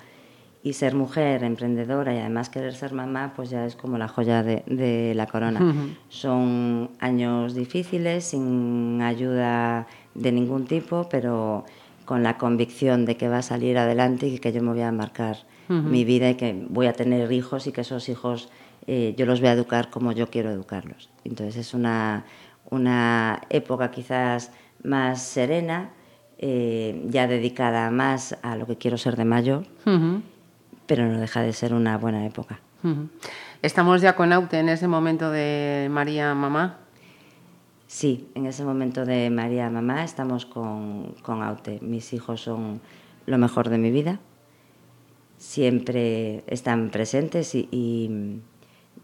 Y 0.61 0.73
ser 0.73 0.95
mujer, 0.95 1.43
emprendedora 1.43 2.13
y 2.13 2.17
además 2.17 2.49
querer 2.49 2.73
ser 2.73 2.91
mamá, 2.91 3.33
pues 3.35 3.51
ya 3.51 3.65
es 3.65 3.75
como 3.75 3.99
la 3.99 4.07
joya 4.07 4.41
de, 4.41 4.63
de 4.65 5.13
la 5.13 5.27
corona. 5.27 5.93
Son 6.09 6.89
años 6.99 7.53
difíciles, 7.53 8.25
sin 8.25 8.99
ayuda 9.03 9.85
de 10.15 10.31
ningún 10.31 10.65
tipo, 10.65 11.07
pero 11.09 11.65
con 12.05 12.23
la 12.23 12.37
convicción 12.37 13.05
de 13.05 13.15
que 13.15 13.29
va 13.29 13.37
a 13.37 13.41
salir 13.43 13.77
adelante 13.77 14.27
y 14.27 14.39
que 14.39 14.51
yo 14.51 14.61
me 14.61 14.71
voy 14.71 14.81
a 14.81 14.91
marcar 14.91 15.37
mi 15.67 16.03
vida 16.03 16.29
y 16.29 16.35
que 16.35 16.65
voy 16.69 16.87
a 16.87 16.93
tener 16.93 17.31
hijos 17.31 17.67
y 17.67 17.71
que 17.71 17.81
esos 17.81 18.09
hijos 18.09 18.49
eh, 18.87 19.13
yo 19.17 19.25
los 19.25 19.39
voy 19.39 19.49
a 19.49 19.53
educar 19.53 19.89
como 19.89 20.11
yo 20.11 20.29
quiero 20.29 20.49
educarlos. 20.51 21.09
Entonces 21.23 21.55
es 21.57 21.73
una, 21.73 22.25
una 22.69 23.41
época 23.49 23.91
quizás 23.91 24.51
más 24.83 25.21
serena, 25.21 25.89
eh, 26.37 27.03
ya 27.07 27.27
dedicada 27.27 27.89
más 27.91 28.37
a 28.43 28.55
lo 28.55 28.65
que 28.67 28.77
quiero 28.77 28.97
ser 28.97 29.15
de 29.15 29.25
mayor, 29.25 29.65
Ujú, 29.85 30.21
pero 30.85 31.05
no 31.07 31.19
deja 31.19 31.41
de 31.41 31.53
ser 31.53 31.73
una 31.73 31.97
buena 31.97 32.25
época. 32.25 32.59
ujú. 32.83 33.09
Estamos 33.61 34.01
ya 34.01 34.15
con 34.15 34.31
Aute 34.33 34.59
en 34.59 34.69
ese 34.69 34.87
momento 34.87 35.31
de 35.31 35.87
María 35.89 36.35
Mamá. 36.35 36.77
Sí, 37.87 38.27
en 38.35 38.45
ese 38.45 38.63
momento 38.65 39.05
de 39.05 39.29
María 39.31 39.69
Mamá 39.69 40.03
estamos 40.03 40.45
con, 40.45 41.13
con 41.23 41.41
Aute. 41.41 41.79
Mis 41.81 42.13
hijos 42.13 42.41
son 42.41 42.81
lo 43.25 43.37
mejor 43.39 43.69
de 43.69 43.77
mi 43.79 43.89
vida. 43.89 44.19
Siempre 45.37 46.43
están 46.47 46.89
presentes 46.89 47.55
y, 47.55 47.67
y 47.71 48.41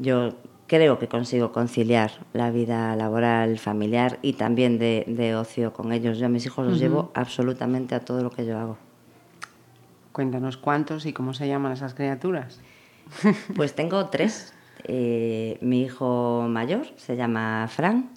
yo 0.02 0.34
creo 0.68 1.00
que 1.00 1.08
consigo 1.08 1.52
conciliar 1.52 2.12
la 2.34 2.50
vida 2.50 2.96
laboral, 2.96 3.60
familiar 3.60 4.20
y 4.22 4.34
también 4.34 4.80
de, 4.80 5.04
de 5.08 5.36
ocio 5.36 5.74
con 5.74 5.92
ellos. 5.92 6.18
Yo 6.18 6.28
a 6.28 6.30
mis 6.30 6.46
hijos 6.46 6.66
los 6.66 6.80
llevo 6.80 7.12
absolutamente 7.14 7.94
a 7.94 8.00
todo 8.00 8.24
lo 8.24 8.32
que 8.32 8.46
yo 8.46 8.58
hago. 8.58 8.78
Cuéntanos 10.12 10.58
cuántos 10.58 11.06
y 11.06 11.14
cómo 11.14 11.34
se 11.34 11.48
llaman 11.48 11.74
esas 11.74 11.94
criaturas. 11.94 12.60
Pues 13.56 13.76
tengo 13.76 14.08
tres. 14.08 14.54
Eh, 14.86 15.58
mi 15.62 15.82
hijo 15.84 16.46
mayor 16.50 16.88
se 16.96 17.16
llama 17.16 17.68
Fran. 17.70 18.10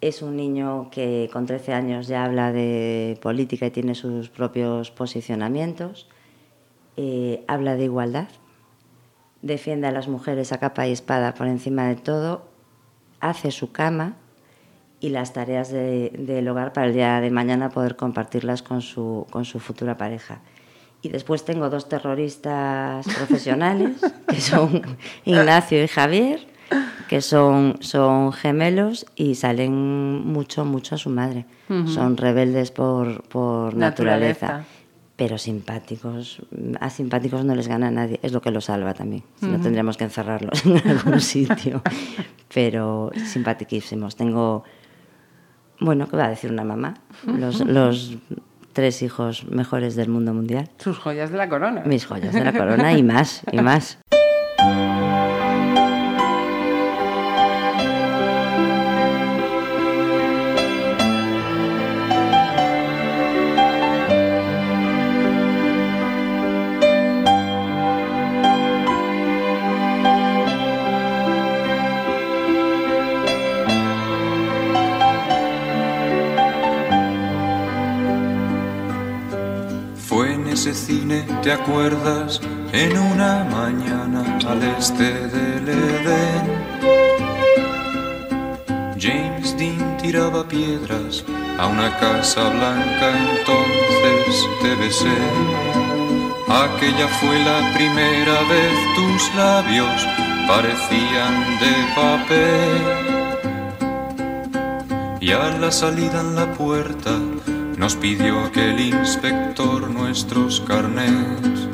Es 0.00 0.22
un 0.22 0.36
niño 0.36 0.88
que 0.90 1.30
con 1.32 1.46
13 1.46 1.74
años 1.74 2.08
ya 2.08 2.24
habla 2.24 2.52
de 2.52 3.18
política 3.22 3.66
y 3.66 3.70
tiene 3.70 3.94
sus 3.94 4.30
propios 4.30 4.90
posicionamientos. 4.90 6.08
Eh, 6.96 7.44
habla 7.46 7.76
de 7.76 7.84
igualdad. 7.84 8.28
Defiende 9.42 9.88
a 9.88 9.92
las 9.92 10.08
mujeres 10.08 10.52
a 10.52 10.58
capa 10.58 10.86
y 10.86 10.92
espada 10.92 11.34
por 11.34 11.46
encima 11.48 11.86
de 11.88 11.96
todo. 11.96 12.44
Hace 13.20 13.50
su 13.50 13.72
cama 13.72 14.14
y 15.00 15.08
las 15.08 15.32
tareas 15.32 15.70
de- 15.70 16.12
del 16.16 16.46
hogar 16.48 16.72
para 16.72 16.86
el 16.86 16.94
día 16.94 17.20
de 17.20 17.30
mañana 17.30 17.68
poder 17.70 17.96
compartirlas 17.96 18.62
con 18.62 18.82
su, 18.82 19.26
con 19.30 19.44
su 19.44 19.58
futura 19.58 19.96
pareja. 19.96 20.40
Y 21.02 21.08
después 21.08 21.44
tengo 21.44 21.68
dos 21.70 21.88
terroristas 21.88 23.04
profesionales, 23.16 23.96
que 24.28 24.40
son 24.40 24.82
Ignacio 25.24 25.82
y 25.82 25.88
Javier, 25.88 26.46
que 27.08 27.20
son, 27.20 27.78
son 27.80 28.32
gemelos 28.32 29.06
y 29.16 29.34
salen 29.34 30.24
mucho, 30.24 30.64
mucho 30.64 30.94
a 30.94 30.98
su 30.98 31.10
madre. 31.10 31.44
Son 31.86 32.16
rebeldes 32.18 32.70
por, 32.70 33.22
por 33.24 33.74
naturaleza. 33.74 34.46
Naturaleza. 34.46 34.81
Pero 35.22 35.38
simpáticos, 35.38 36.42
a 36.80 36.90
simpáticos 36.90 37.44
no 37.44 37.54
les 37.54 37.68
gana 37.68 37.92
nadie, 37.92 38.18
es 38.24 38.32
lo 38.32 38.40
que 38.40 38.50
los 38.50 38.64
salva 38.64 38.92
también. 38.92 39.22
Si 39.38 39.46
no 39.46 39.60
tendríamos 39.60 39.96
que 39.96 40.02
encerrarlos 40.02 40.66
en 40.66 40.88
algún 40.88 41.20
sitio. 41.34 41.80
Pero 42.52 43.12
simpaticísimos. 43.14 44.16
Tengo, 44.16 44.64
bueno, 45.78 46.08
¿qué 46.08 46.16
va 46.16 46.24
a 46.24 46.30
decir 46.30 46.50
una 46.50 46.64
mamá? 46.64 46.94
Los, 47.24 47.60
los 47.60 48.16
tres 48.72 49.00
hijos 49.02 49.44
mejores 49.48 49.94
del 49.94 50.08
mundo 50.08 50.34
mundial. 50.34 50.68
Sus 50.78 50.98
joyas 50.98 51.30
de 51.30 51.38
la 51.38 51.48
corona. 51.48 51.84
Mis 51.86 52.04
joyas 52.04 52.34
de 52.34 52.42
la 52.42 52.52
corona 52.52 52.92
y 52.92 53.04
más, 53.04 53.42
y 53.52 53.60
más. 53.60 53.98
Cine, 80.74 81.22
¿te 81.42 81.52
acuerdas? 81.52 82.40
En 82.72 82.96
una 82.96 83.44
mañana 83.44 84.38
al 84.48 84.62
este 84.62 85.28
del 85.28 85.68
Edén. 85.68 86.46
James 88.98 89.54
Dean 89.58 89.98
tiraba 89.98 90.48
piedras 90.48 91.24
a 91.58 91.66
una 91.66 91.94
casa 91.98 92.48
blanca, 92.48 93.12
entonces 93.36 94.48
te 94.62 94.74
besé. 94.76 95.18
Aquella 96.48 97.08
fue 97.20 97.38
la 97.40 97.72
primera 97.74 98.40
vez 98.48 98.72
tus 98.96 99.34
labios 99.34 100.06
parecían 100.48 101.34
de 101.60 101.74
papel. 101.94 102.82
Y 105.20 105.32
a 105.32 105.58
la 105.58 105.70
salida 105.70 106.20
en 106.20 106.34
la 106.34 106.50
puerta 106.54 107.10
nos 107.82 107.96
pidió 107.96 108.52
que 108.52 108.70
el 108.70 108.78
inspector 108.78 109.90
nuestros 109.90 110.60
carnés. 110.60 111.66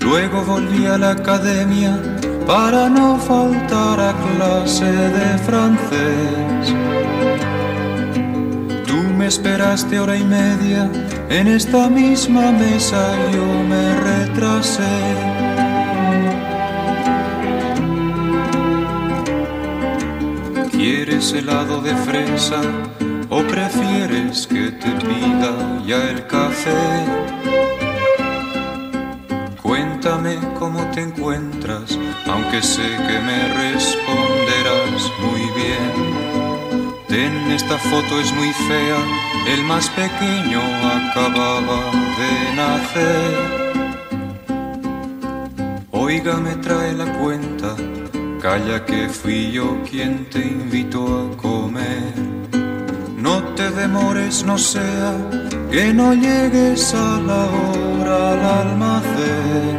Luego 0.00 0.42
volví 0.42 0.86
a 0.86 0.98
la 0.98 1.10
academia 1.10 1.96
para 2.48 2.88
no 2.88 3.16
faltar 3.16 4.00
a 4.00 4.12
clase 4.34 4.90
de 4.90 5.38
francés. 5.38 6.74
Tú 8.88 8.96
me 9.16 9.28
esperaste 9.28 10.00
hora 10.00 10.16
y 10.16 10.24
media 10.24 10.90
en 11.28 11.46
esta 11.46 11.88
misma 11.88 12.50
mesa, 12.50 13.14
yo 13.32 13.46
me 13.68 13.84
retrasé. 14.00 14.98
¿Quieres 20.72 21.32
helado 21.34 21.80
de 21.82 21.94
fresa 21.94 22.62
o 23.30 23.42
prefieres 23.44 24.46
que 24.46 24.72
te 24.72 24.90
pida 25.06 25.82
ya 25.86 26.10
el 26.10 26.26
café? 26.26 26.80
Cuéntame 29.62 30.36
cómo 30.58 30.84
te 30.90 31.02
encuentras, 31.02 31.96
aunque 32.26 32.60
sé 32.60 32.82
que 33.06 33.18
me 33.20 33.38
responderás 33.54 35.02
muy 35.22 35.42
bien. 35.60 35.92
Ten, 37.08 37.50
esta 37.52 37.78
foto 37.78 38.20
es 38.20 38.32
muy 38.34 38.52
fea, 38.52 38.98
el 39.46 39.62
más 39.64 39.88
pequeño 39.90 40.60
acababa 40.98 41.80
de 42.20 42.32
nacer. 42.56 43.60
Oiga, 45.92 46.36
me 46.36 46.56
trae 46.56 46.92
la 46.92 47.12
cuenta, 47.18 47.76
calla 48.40 48.84
que 48.84 49.08
fui 49.08 49.52
yo 49.52 49.80
quien 49.88 50.28
te 50.30 50.40
invitó 50.40 51.04
a 51.20 51.36
comer 51.36 52.29
demores 53.80 54.44
no 54.44 54.58
sea 54.58 55.14
que 55.70 55.94
no 55.94 56.12
llegues 56.12 56.94
a 56.94 57.18
la 57.30 57.42
hora 57.58 58.32
al 58.32 58.42
almacén. 58.62 59.76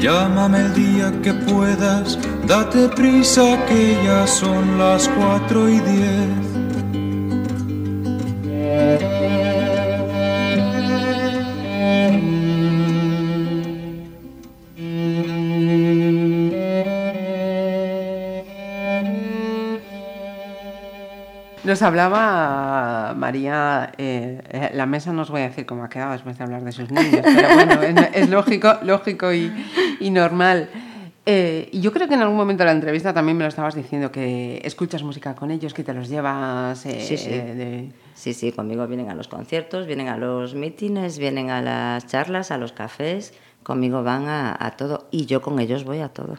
Llámame 0.00 0.58
el 0.60 0.74
día 0.74 1.12
que 1.22 1.34
puedas, 1.34 2.18
date 2.46 2.88
prisa 2.88 3.46
que 3.68 3.82
ya 4.06 4.26
son 4.26 4.78
las 4.78 5.08
cuatro 5.08 5.68
y 5.68 5.78
diez. 5.80 6.49
Nos 21.80 21.86
hablaba 21.86 23.14
María, 23.16 23.90
eh, 23.96 24.42
eh, 24.50 24.70
la 24.74 24.84
mesa 24.84 25.14
no 25.14 25.22
os 25.22 25.30
voy 25.30 25.40
a 25.40 25.44
decir 25.48 25.64
cómo 25.64 25.82
ha 25.82 25.88
quedado 25.88 26.12
después 26.12 26.36
de 26.36 26.44
hablar 26.44 26.62
de 26.62 26.72
sus 26.72 26.90
niños, 26.90 27.22
pero 27.24 27.54
bueno, 27.54 27.80
es, 27.80 27.96
es 28.12 28.28
lógico, 28.28 28.74
lógico 28.82 29.32
y, 29.32 29.50
y 29.98 30.10
normal. 30.10 30.68
Eh, 31.24 31.70
yo 31.72 31.90
creo 31.90 32.06
que 32.06 32.12
en 32.16 32.20
algún 32.20 32.36
momento 32.36 32.64
de 32.64 32.66
la 32.66 32.72
entrevista 32.72 33.14
también 33.14 33.38
me 33.38 33.44
lo 33.44 33.48
estabas 33.48 33.74
diciendo, 33.74 34.12
que 34.12 34.60
escuchas 34.62 35.02
música 35.02 35.34
con 35.34 35.50
ellos, 35.50 35.72
que 35.72 35.82
te 35.82 35.94
los 35.94 36.10
llevas... 36.10 36.84
eh, 36.84 37.00
Sí, 37.00 37.16
sí. 37.16 37.30
de- 37.30 37.90
Sí, 38.14 38.34
sí, 38.34 38.52
conmigo 38.52 38.86
vienen 38.86 39.08
a 39.08 39.14
los 39.14 39.28
conciertos, 39.28 39.86
vienen 39.86 40.08
a 40.08 40.18
los 40.18 40.54
mítines, 40.54 41.16
vienen 41.18 41.48
a 41.48 41.62
las 41.62 42.06
charlas, 42.06 42.50
a 42.50 42.58
los 42.58 42.72
cafés, 42.72 43.32
conmigo 43.62 44.02
van 44.02 44.28
a, 44.28 44.54
a 44.60 44.72
todo 44.72 45.06
y 45.10 45.24
yo 45.24 45.40
con 45.40 45.58
ellos 45.60 45.84
voy 45.84 46.00
a 46.00 46.10
todo. 46.10 46.36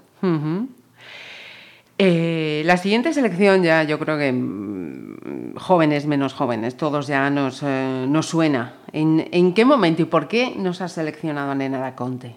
Eh, 2.04 2.64
la 2.66 2.78
siguiente 2.78 3.14
selección 3.14 3.62
ya 3.62 3.84
yo 3.84 4.00
creo 4.00 4.18
que 4.18 4.32
mm, 4.32 5.54
jóvenes, 5.56 6.08
menos 6.08 6.34
jóvenes, 6.34 6.76
todos 6.76 7.06
ya 7.06 7.30
nos, 7.30 7.62
eh, 7.62 8.08
nos 8.10 8.26
suena. 8.26 8.74
¿En, 8.92 9.30
en 9.32 9.54
qué 9.54 9.66
momento 9.66 10.02
y 10.02 10.06
por 10.06 10.28
qué 10.28 10.56
nos 10.58 10.82
has 10.82 10.94
seleccionado 10.94 11.52
a 11.52 11.56
Nena 11.56 11.78
da 11.78 11.96
Conte? 11.96 12.36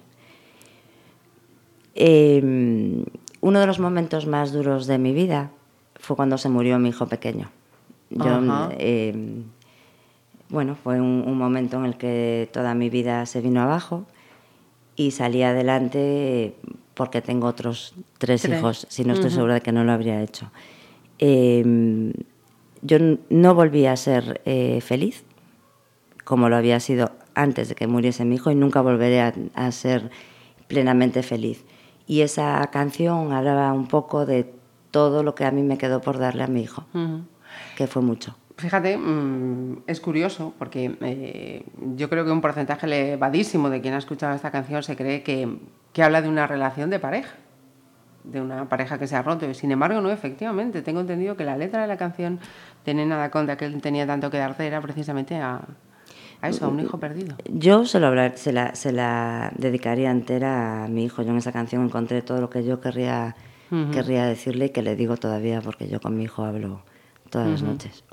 Eh, 1.95 2.43
uno 3.41 3.59
de 3.59 3.67
los 3.67 3.81
momentos 3.81 4.27
más 4.27 4.53
duros 4.53 4.87
de 4.87 4.99
mi 4.99 5.15
vida 5.15 5.51
fue 5.97 6.15
cuando 6.15 6.37
se 6.37 6.51
murió 6.51 6.79
mi 6.79 6.91
hijo 6.91 7.07
pequeño. 7.07 7.51
Yo, 8.11 8.43
eh, 8.73 9.15
bueno, 10.51 10.75
fue 10.75 11.01
un, 11.01 11.25
un 11.27 11.39
momento 11.39 11.79
en 11.79 11.87
el 11.87 11.97
que 11.97 12.51
toda 12.53 12.75
mi 12.75 12.91
vida 12.91 13.25
se 13.25 13.41
vino 13.41 13.63
abajo 13.63 14.05
y 14.95 15.13
salí 15.13 15.43
adelante 15.43 16.55
porque 16.95 17.21
tengo 17.23 17.47
otros 17.47 17.95
tres, 18.19 18.43
Tres. 18.43 18.59
hijos, 18.59 18.87
si 18.89 19.05
no 19.05 19.15
estoy 19.15 19.31
segura 19.31 19.55
de 19.55 19.61
que 19.61 19.73
no 19.73 19.85
lo 19.85 19.93
habría 19.93 20.23
hecho. 20.23 20.51
Eh, 21.19 22.13
yo 22.83 22.99
no 23.31 23.55
volví 23.55 23.87
a 23.87 23.97
ser 23.97 24.41
eh, 24.45 24.81
feliz 24.81 25.25
como 26.25 26.49
lo 26.49 26.57
había 26.57 26.81
sido 26.81 27.11
antes 27.35 27.69
de 27.69 27.75
que 27.75 27.87
muriese 27.87 28.25
mi 28.25 28.37
hijo 28.37 28.51
y 28.51 28.55
nunca 28.55 28.81
volveré 28.81 29.21
a, 29.21 29.35
a 29.55 29.71
ser 29.73 30.11
plenamente 30.69 31.23
feliz. 31.23 31.65
Y 32.07 32.21
esa 32.23 32.67
canción 32.71 33.33
hablaba 33.33 33.73
un 33.73 33.87
poco 33.89 34.25
de 34.27 34.53
todo 34.91 35.23
lo 35.23 35.35
que 35.35 35.45
a 35.45 35.51
mí 35.51 35.63
me 35.63 35.77
quedó 35.79 36.01
por 36.01 36.19
darle 36.19 36.43
a 36.45 36.47
mi 36.47 36.63
hijo, 36.63 36.85
que 37.77 37.87
fue 37.87 38.01
mucho. 38.03 38.37
Fíjate, 38.57 38.97
mm, 38.97 39.83
es 39.89 40.01
curioso 40.01 40.55
porque 40.59 40.97
eh, 41.01 41.65
yo 41.97 42.09
creo 42.09 42.25
que 42.25 42.31
un 42.31 42.41
porcentaje 42.41 42.87
elevadísimo 42.87 43.69
de 43.69 43.81
quien 43.81 43.95
ha 43.95 43.99
escuchado 43.99 44.35
esta 44.35 44.51
canción 44.53 44.83
se 44.83 44.95
cree 44.97 45.23
que, 45.23 45.59
que 45.93 46.03
habla 46.03 46.23
de 46.23 46.29
una 46.29 46.47
relación 46.47 46.89
de 46.89 47.01
pareja, 47.01 47.35
de 48.23 48.41
una 48.41 48.69
pareja 48.69 48.97
que 48.99 49.09
se 49.09 49.17
ha 49.17 49.23
roto. 49.23 49.53
Sin 49.55 49.73
embargo, 49.73 50.01
no, 50.01 50.11
efectivamente, 50.11 50.83
tengo 50.83 51.01
entendido 51.01 51.37
que 51.37 51.45
la 51.45 51.57
letra 51.57 51.83
de 51.83 51.89
la 51.89 51.97
canción 51.97 52.39
de 52.87 52.95
Nena 52.95 53.17
da 53.17 53.31
Conte, 53.31 53.57
que 53.57 53.65
él 53.65 53.81
tenía 53.83 54.07
tanto 54.07 54.31
que 54.31 54.39
darte, 54.39 54.65
era 54.67 54.81
precisamente 54.81 55.35
a, 55.37 55.61
a 56.41 56.49
eso, 56.49 56.67
a 56.67 56.69
un 56.69 56.79
hijo 56.79 56.99
perdido. 56.99 57.37
Yo 57.51 57.85
se, 57.87 57.99
lo 57.99 58.07
hablar- 58.07 58.39
se, 58.39 58.53
la, 58.53 58.77
se 58.77 58.93
la 58.93 59.53
dedicaría 59.57 60.13
entera 60.13 60.85
a 60.85 60.89
mi 60.89 61.05
hijo. 61.05 61.23
Yo 61.23 61.31
en 61.33 61.39
esa 61.39 61.51
canción 61.51 61.85
encontré 61.85 62.23
todo 62.23 62.41
lo 62.41 62.51
que 62.51 62.65
yo 62.65 62.81
querría, 62.81 63.35
querría 63.91 64.27
decirle 64.27 64.67
y 64.67 64.71
que 64.71 64.83
le 64.83 64.95
digo 64.95 65.17
todavía 65.17 65.61
porque 65.61 65.89
yo 65.89 66.01
con 66.01 66.17
mi 66.17 66.23
hijo 66.25 66.45
hablo 66.45 66.83
todas 67.31 67.49
las 67.51 67.63
noches. 67.63 68.05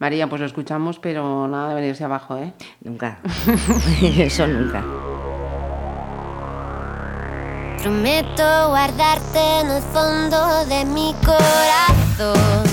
María, 0.00 0.26
pues 0.30 0.40
lo 0.40 0.46
escuchamos, 0.46 0.98
pero 0.98 1.46
nada 1.46 1.68
de 1.68 1.74
venirse 1.74 2.04
abajo, 2.04 2.38
¿eh? 2.38 2.54
Nunca. 2.80 3.18
Eso 4.00 4.46
nunca. 4.46 4.82
Prometo 7.82 8.68
guardarte 8.70 9.60
en 9.60 9.70
el 9.70 9.82
fondo 9.82 10.64
de 10.64 10.86
mi 10.86 11.14
corazón. 11.22 12.64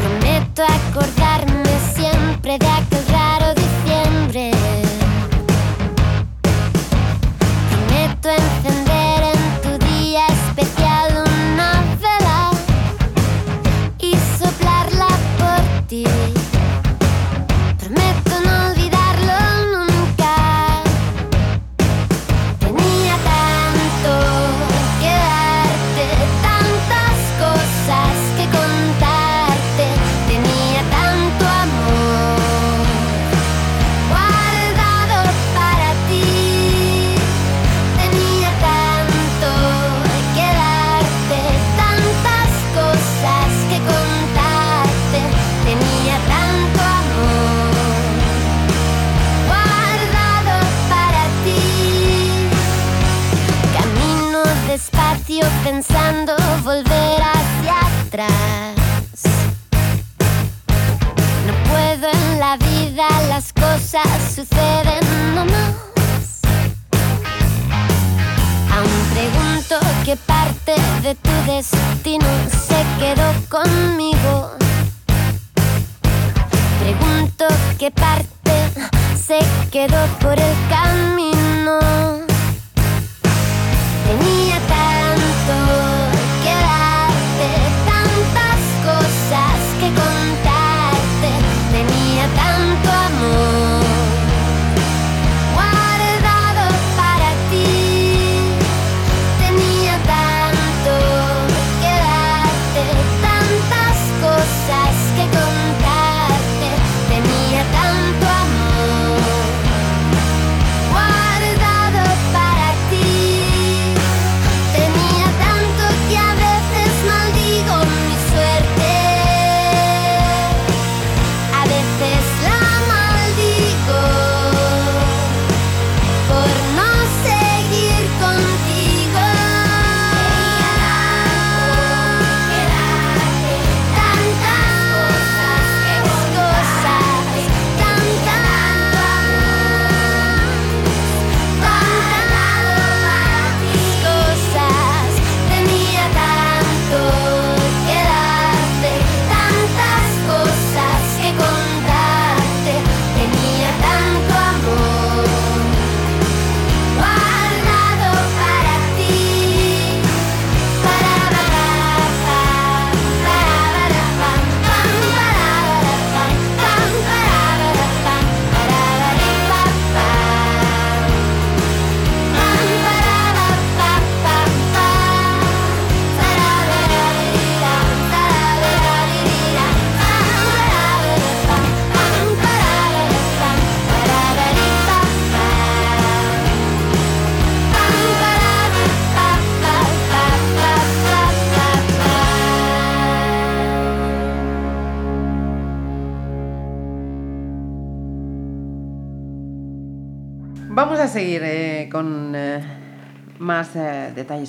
Prometo 0.00 0.64
acordarme 0.64 1.70
siempre 1.94 2.58
de 2.58 2.66
aquel 2.66 3.06
raro 3.06 3.19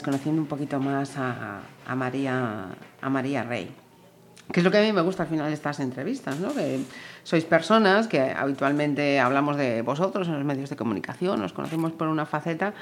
conociendo 0.01 0.41
un 0.41 0.47
poquito 0.47 0.79
más 0.79 1.17
a, 1.17 1.61
a 1.85 1.95
María, 1.95 2.67
a 3.01 3.09
María 3.09 3.43
Rey. 3.43 3.71
Que 4.51 4.59
es 4.59 4.63
lo 4.63 4.71
que 4.71 4.79
a 4.79 4.81
mí 4.81 4.91
me 4.91 5.01
gusta 5.01 5.23
al 5.23 5.29
final 5.29 5.47
de 5.47 5.53
estas 5.53 5.79
entrevistas, 5.79 6.39
¿no? 6.39 6.53
Que 6.53 6.79
sois 7.23 7.45
personas 7.45 8.07
que 8.07 8.19
habitualmente 8.19 9.19
hablamos 9.19 9.55
de 9.55 9.81
vosotros 9.81 10.27
en 10.27 10.35
los 10.35 10.43
medios 10.43 10.69
de 10.69 10.75
comunicación, 10.75 11.39
nos 11.39 11.53
conocemos 11.53 11.93
por 11.93 12.07
una 12.07 12.25
faceta, 12.25 12.73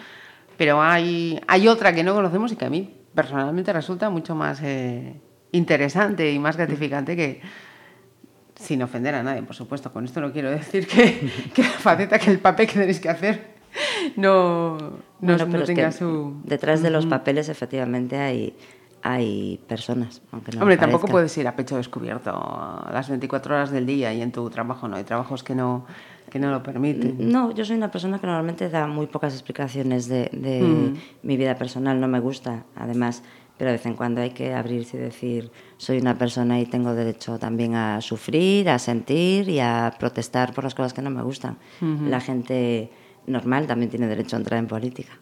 pero 0.57 0.81
hay, 0.81 1.39
hay 1.47 1.67
otra 1.67 1.93
que 1.93 2.03
no 2.03 2.15
conocemos 2.15 2.51
y 2.51 2.55
que 2.55 2.65
a 2.65 2.69
mí 2.69 2.95
personalmente 3.13 3.71
resulta 3.71 4.09
mucho 4.09 4.33
más 4.35 4.61
eh, 4.63 5.19
interesante 5.51 6.31
y 6.31 6.39
más 6.39 6.57
gratificante 6.57 7.15
que, 7.15 7.41
sin 8.55 8.81
ofender 8.81 9.15
a 9.15 9.23
nadie, 9.23 9.43
por 9.43 9.55
supuesto. 9.55 9.91
Con 9.91 10.05
esto 10.05 10.21
no 10.21 10.31
quiero 10.31 10.49
decir 10.49 10.87
que, 10.87 11.29
que 11.53 11.63
la 11.63 11.69
faceta, 11.69 12.17
que 12.17 12.31
el 12.31 12.39
papel 12.39 12.67
que 12.67 12.79
tenéis 12.79 12.99
que 12.99 13.09
hacer 13.09 13.58
no, 14.15 14.77
no, 14.77 14.99
Bueno, 15.19 15.45
no 15.45 15.63
tenga 15.63 15.91
su... 15.91 16.33
detrás 16.43 16.81
de 16.81 16.89
los 16.89 17.05
papeles 17.05 17.49
efectivamente 17.49 18.17
hay, 18.17 18.55
hay 19.01 19.59
personas, 19.67 20.21
aunque 20.31 20.51
no 20.51 20.61
Hombre, 20.61 20.77
tampoco 20.77 21.07
puedes 21.07 21.37
ir 21.37 21.47
a 21.47 21.55
pecho 21.55 21.77
descubierto 21.77 22.31
a 22.31 22.89
las 22.93 23.09
24 23.09 23.55
horas 23.55 23.71
del 23.71 23.85
día 23.85 24.13
y 24.13 24.21
en 24.21 24.31
tu 24.31 24.49
trabajo 24.49 24.87
no. 24.87 24.97
Hay 24.97 25.03
trabajos 25.03 25.43
que 25.43 25.55
no, 25.55 25.85
que 26.29 26.39
no 26.39 26.51
lo 26.51 26.61
permiten. 26.63 27.15
No, 27.31 27.51
yo 27.51 27.63
soy 27.65 27.77
una 27.77 27.91
persona 27.91 28.19
que 28.19 28.27
normalmente 28.27 28.69
da 28.69 28.87
muy 28.87 29.07
pocas 29.07 29.33
explicaciones 29.33 30.07
de, 30.07 30.29
de 30.33 30.59
Mm. 30.61 30.93
mi 31.27 31.37
vida 31.37 31.55
personal, 31.55 31.99
no 31.99 32.07
me 32.07 32.19
gusta, 32.19 32.65
además, 32.75 33.23
pero 33.57 33.71
de 33.71 33.77
vez 33.77 33.85
en 33.85 33.95
cuando 33.95 34.21
hay 34.21 34.29
que 34.31 34.53
abrirse 34.53 34.95
y 34.97 35.01
decir, 35.01 35.51
soy 35.77 35.97
una 35.99 36.17
persona 36.17 36.59
y 36.61 36.65
tengo 36.65 36.93
derecho 36.93 37.37
también 37.39 37.75
a 37.75 37.99
sufrir, 37.99 38.69
a 38.69 38.79
sentir 38.79 39.49
y 39.49 39.59
a 39.59 39.93
protestar 39.99 40.53
por 40.53 40.63
las 40.63 40.75
cosas 40.75 40.93
que 40.93 41.01
no 41.01 41.09
me 41.09 41.21
gustan. 41.23 41.57
Ujú. 41.81 42.05
La 42.09 42.21
gente 42.21 42.89
normal 43.29 43.67
también 43.67 43.89
tiene 43.89 44.07
derecho 44.07 44.35
a 44.35 44.39
entrar 44.39 44.59
en 44.59 44.67
política. 44.67 45.13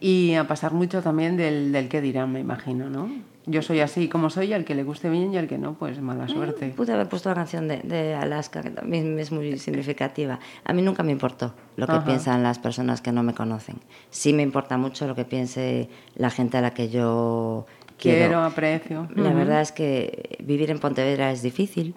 Y 0.00 0.34
a 0.34 0.46
pasar 0.46 0.72
mucho 0.72 1.02
también 1.02 1.36
del, 1.36 1.72
del 1.72 1.88
que 1.88 2.00
dirán, 2.00 2.32
me 2.32 2.40
imagino, 2.40 2.90
¿no? 2.90 3.08
Yo 3.46 3.62
soy 3.62 3.80
así 3.80 4.08
como 4.08 4.28
soy, 4.28 4.52
al 4.52 4.66
que 4.66 4.74
le 4.74 4.82
guste 4.82 5.08
bien 5.08 5.32
y 5.32 5.38
al 5.38 5.48
que 5.48 5.56
no, 5.56 5.72
pues 5.72 5.98
mala 6.02 6.28
suerte. 6.28 6.68
Pude 6.76 6.92
haber 6.92 7.08
puesto 7.08 7.30
la 7.30 7.34
canción 7.34 7.66
de, 7.66 7.78
de 7.78 8.14
Alaska, 8.14 8.62
que 8.62 8.68
también 8.68 9.18
es 9.18 9.32
muy 9.32 9.58
significativa. 9.58 10.38
A 10.64 10.74
mí 10.74 10.82
nunca 10.82 11.02
me 11.02 11.12
importó 11.12 11.54
lo 11.76 11.86
que 11.86 11.92
Ajá. 11.92 12.04
piensan 12.04 12.42
las 12.42 12.58
personas 12.58 13.00
que 13.00 13.10
no 13.10 13.22
me 13.22 13.32
conocen. 13.32 13.76
Sí 14.10 14.34
me 14.34 14.42
importa 14.42 14.76
mucho 14.76 15.06
lo 15.06 15.14
que 15.14 15.24
piense 15.24 15.88
la 16.14 16.28
gente 16.28 16.58
a 16.58 16.60
la 16.60 16.74
que 16.74 16.90
yo 16.90 17.64
quiero. 17.96 18.18
Quiero, 18.18 18.44
aprecio. 18.44 19.08
La 19.14 19.32
verdad 19.32 19.62
es 19.62 19.72
que 19.72 20.36
vivir 20.44 20.70
en 20.70 20.78
Pontevedra 20.78 21.32
es 21.32 21.40
difícil. 21.40 21.94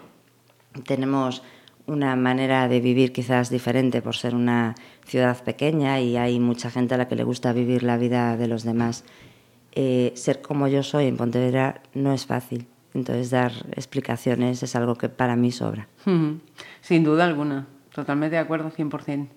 Tenemos 0.86 1.44
una 1.88 2.16
manera 2.16 2.68
de 2.68 2.80
vivir 2.80 3.12
quizás 3.12 3.50
diferente 3.50 4.02
por 4.02 4.16
ser 4.16 4.36
una 4.36 4.76
ciudad 5.06 5.44
pequeña 5.44 6.00
y 6.00 6.18
hay 6.18 6.40
mucha 6.40 6.70
gente 6.70 6.96
a 6.96 6.98
la 6.98 7.08
que 7.08 7.16
le 7.16 7.24
gusta 7.24 7.54
vivir 7.54 7.84
la 7.84 7.98
vida 7.98 8.38
de 8.38 8.48
los 8.48 8.64
demás. 8.64 9.04
Eh, 9.74 10.12
ser 10.16 10.42
como 10.42 10.68
yo 10.68 10.84
soy 10.84 11.08
en 11.08 11.18
Pontevedra 11.18 11.82
no 11.94 12.14
es 12.14 12.26
fácil. 12.26 12.68
Entonces 12.94 13.30
dar 13.30 13.54
explicaciones 13.76 14.64
es 14.64 14.76
algo 14.76 14.96
que 14.96 15.10
para 15.10 15.36
mí 15.36 15.52
sobra. 15.52 15.88
Sin 16.82 17.04
duda 17.04 17.26
alguna, 17.26 17.68
totalmente 17.94 18.36
de 18.36 18.42
acuerdo, 18.42 18.70
100%. 18.70 19.28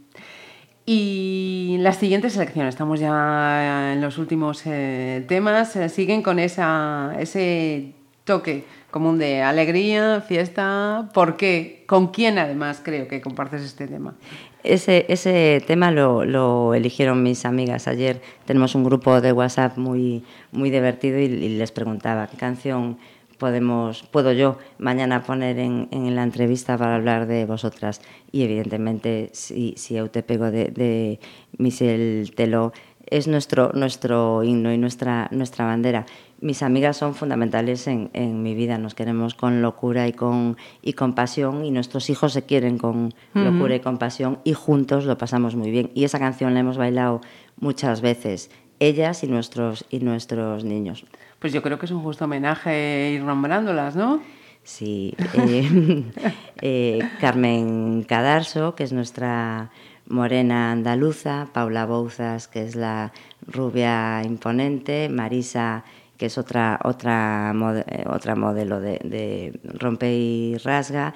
Y 0.86 1.76
las 1.80 1.96
siguientes 1.96 2.36
elecciones, 2.36 2.74
estamos 2.74 3.00
ya 3.00 3.92
en 3.94 4.02
los 4.02 4.18
últimos 4.18 4.62
eh, 4.66 5.24
temas, 5.26 5.76
eh, 5.76 5.88
siguen 5.88 6.20
con 6.20 6.38
esa, 6.38 7.14
ese 7.18 7.94
toque 8.24 8.64
común 8.94 9.18
de 9.18 9.42
alegría, 9.42 10.20
fiesta. 10.20 11.10
¿Por 11.12 11.36
qué? 11.36 11.82
¿Con 11.88 12.12
quién 12.12 12.38
además 12.38 12.80
creo 12.80 13.08
que 13.08 13.20
compartes 13.20 13.62
este 13.62 13.88
tema? 13.88 14.14
Ese, 14.62 15.04
ese 15.08 15.60
tema 15.66 15.90
lo, 15.90 16.24
lo 16.24 16.74
eligieron 16.74 17.20
mis 17.20 17.44
amigas. 17.44 17.88
Ayer 17.88 18.22
tenemos 18.44 18.76
un 18.76 18.84
grupo 18.84 19.20
de 19.20 19.32
WhatsApp 19.32 19.78
muy, 19.78 20.22
muy 20.52 20.70
divertido 20.70 21.18
y, 21.18 21.24
y 21.24 21.48
les 21.58 21.72
preguntaba 21.72 22.28
qué 22.28 22.36
canción 22.36 22.98
podemos, 23.36 24.04
puedo 24.04 24.30
yo 24.30 24.58
mañana 24.78 25.24
poner 25.24 25.58
en, 25.58 25.88
en 25.90 26.14
la 26.14 26.22
entrevista 26.22 26.78
para 26.78 26.94
hablar 26.94 27.26
de 27.26 27.46
vosotras. 27.46 28.00
Y 28.30 28.44
evidentemente, 28.44 29.28
si, 29.32 29.74
si 29.76 29.96
te 30.10 30.22
pego 30.22 30.52
de, 30.52 30.66
de 30.66 31.18
Michel 31.58 32.30
Teló, 32.36 32.72
es 33.06 33.28
nuestro, 33.28 33.70
nuestro 33.74 34.42
himno 34.44 34.72
y 34.72 34.78
nuestra, 34.78 35.28
nuestra 35.30 35.66
bandera. 35.66 36.06
Mis 36.44 36.62
amigas 36.62 36.98
son 36.98 37.14
fundamentales 37.14 37.86
en, 37.86 38.10
en 38.12 38.42
mi 38.42 38.54
vida, 38.54 38.76
nos 38.76 38.94
queremos 38.94 39.34
con 39.34 39.62
locura 39.62 40.06
y 40.08 40.12
con, 40.12 40.58
y 40.82 40.92
con 40.92 41.14
pasión 41.14 41.64
y 41.64 41.70
nuestros 41.70 42.10
hijos 42.10 42.34
se 42.34 42.42
quieren 42.42 42.76
con 42.76 43.14
locura 43.32 43.76
y 43.76 43.80
con 43.80 43.96
pasión 43.96 44.40
y 44.44 44.52
juntos 44.52 45.06
lo 45.06 45.16
pasamos 45.16 45.56
muy 45.56 45.70
bien. 45.70 45.90
Y 45.94 46.04
esa 46.04 46.18
canción 46.18 46.52
la 46.52 46.60
hemos 46.60 46.76
bailado 46.76 47.22
muchas 47.58 48.02
veces, 48.02 48.50
ellas 48.78 49.24
y 49.24 49.26
nuestros, 49.26 49.86
y 49.88 50.00
nuestros 50.00 50.64
niños. 50.64 51.06
Pues 51.38 51.54
yo 51.54 51.62
creo 51.62 51.78
que 51.78 51.86
es 51.86 51.92
un 51.92 52.02
justo 52.02 52.26
homenaje 52.26 53.12
ir 53.14 53.22
nombrándolas, 53.22 53.96
¿no? 53.96 54.20
Sí, 54.64 55.14
eh, 55.32 56.04
eh, 56.60 56.98
Carmen 57.22 58.02
Cadarso, 58.02 58.74
que 58.74 58.84
es 58.84 58.92
nuestra 58.92 59.70
morena 60.06 60.72
andaluza, 60.72 61.48
Paula 61.54 61.86
Bouzas, 61.86 62.48
que 62.48 62.64
es 62.64 62.76
la 62.76 63.12
rubia 63.46 64.22
imponente, 64.24 65.08
Marisa, 65.08 65.84
que 66.24 66.28
es 66.28 66.38
otra, 66.38 66.80
otra, 66.84 67.52
eh, 67.86 68.04
otra 68.08 68.34
modelo 68.34 68.80
de, 68.80 68.98
de 69.04 69.60
rompe 69.78 70.10
y 70.14 70.56
rasga, 70.56 71.12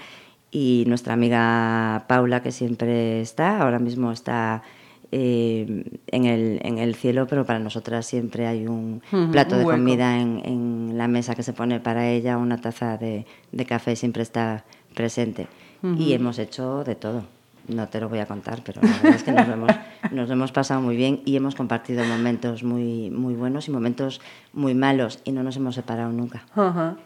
y 0.51 0.85
nuestra 0.87 1.15
amiga 1.15 2.05
Paula, 2.07 2.43
que 2.43 2.53
siempre 2.53 3.23
está, 3.23 3.63
ahora 3.63 3.79
mismo 3.79 4.13
está 4.13 4.63
eh, 5.11 5.83
en, 6.09 6.25
el, 6.27 6.61
en 6.63 6.77
el 6.77 6.95
cielo, 6.95 7.27
pero 7.27 7.47
para 7.47 7.59
nosotras 7.59 8.05
siempre 8.05 8.47
hay 8.47 8.67
un 8.67 9.01
plato 9.33 9.55
un 9.55 9.61
de 9.61 9.65
comida 9.65 10.21
en, 10.21 10.43
en 10.45 10.99
la 10.99 11.09
mesa 11.09 11.35
que 11.35 11.43
se 11.43 11.55
pone 11.55 11.81
para 11.81 12.11
ella, 12.11 12.37
una 12.37 12.59
taza 12.59 12.99
de, 12.99 13.25
de 13.51 13.65
café 13.65 13.97
siempre 13.97 14.23
está 14.23 14.67
presente. 14.95 15.49
Y 15.97 16.13
hemos 16.13 16.39
hecho 16.39 16.85
de 16.85 16.97
todo. 16.97 17.23
No 17.69 17.89
te 17.89 18.01
lo 18.01 18.09
voy 18.09 18.19
a 18.19 18.27
contar, 18.27 18.63
pero 18.65 18.81
la 18.83 18.89
verdad 18.89 19.15
es 19.15 19.23
que 19.23 19.33
nos 19.33 19.49
hemos, 19.49 19.71
nos 20.11 20.29
lo 20.29 20.35
hemos 20.35 20.53
pasado 20.53 20.81
muy 20.81 20.97
bien 20.97 21.21
y 21.25 21.37
hemos 21.37 21.55
compartido 21.55 22.05
momentos 22.05 22.63
muy, 22.63 23.11
muy 23.11 23.35
buenos 23.35 23.69
y 23.69 23.71
momentos 23.71 24.21
muy 24.53 24.75
malos 24.75 25.21
y 25.25 25.33
no 25.33 25.43
nos 25.43 25.57
hemos 25.57 25.75
separado 25.75 26.11
nunca. 26.11 26.45
Ajá. 26.55 26.97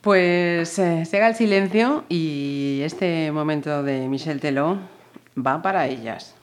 Pues 0.00 0.78
eh, 0.78 1.04
se 1.04 1.16
haga 1.16 1.28
el 1.28 1.34
silencio 1.36 2.04
y 2.08 2.80
este 2.82 3.30
momento 3.30 3.82
de 3.82 4.08
Michelle 4.08 4.40
Teló 4.40 4.78
va 5.36 5.62
para 5.62 5.86
ellas. 5.86 6.34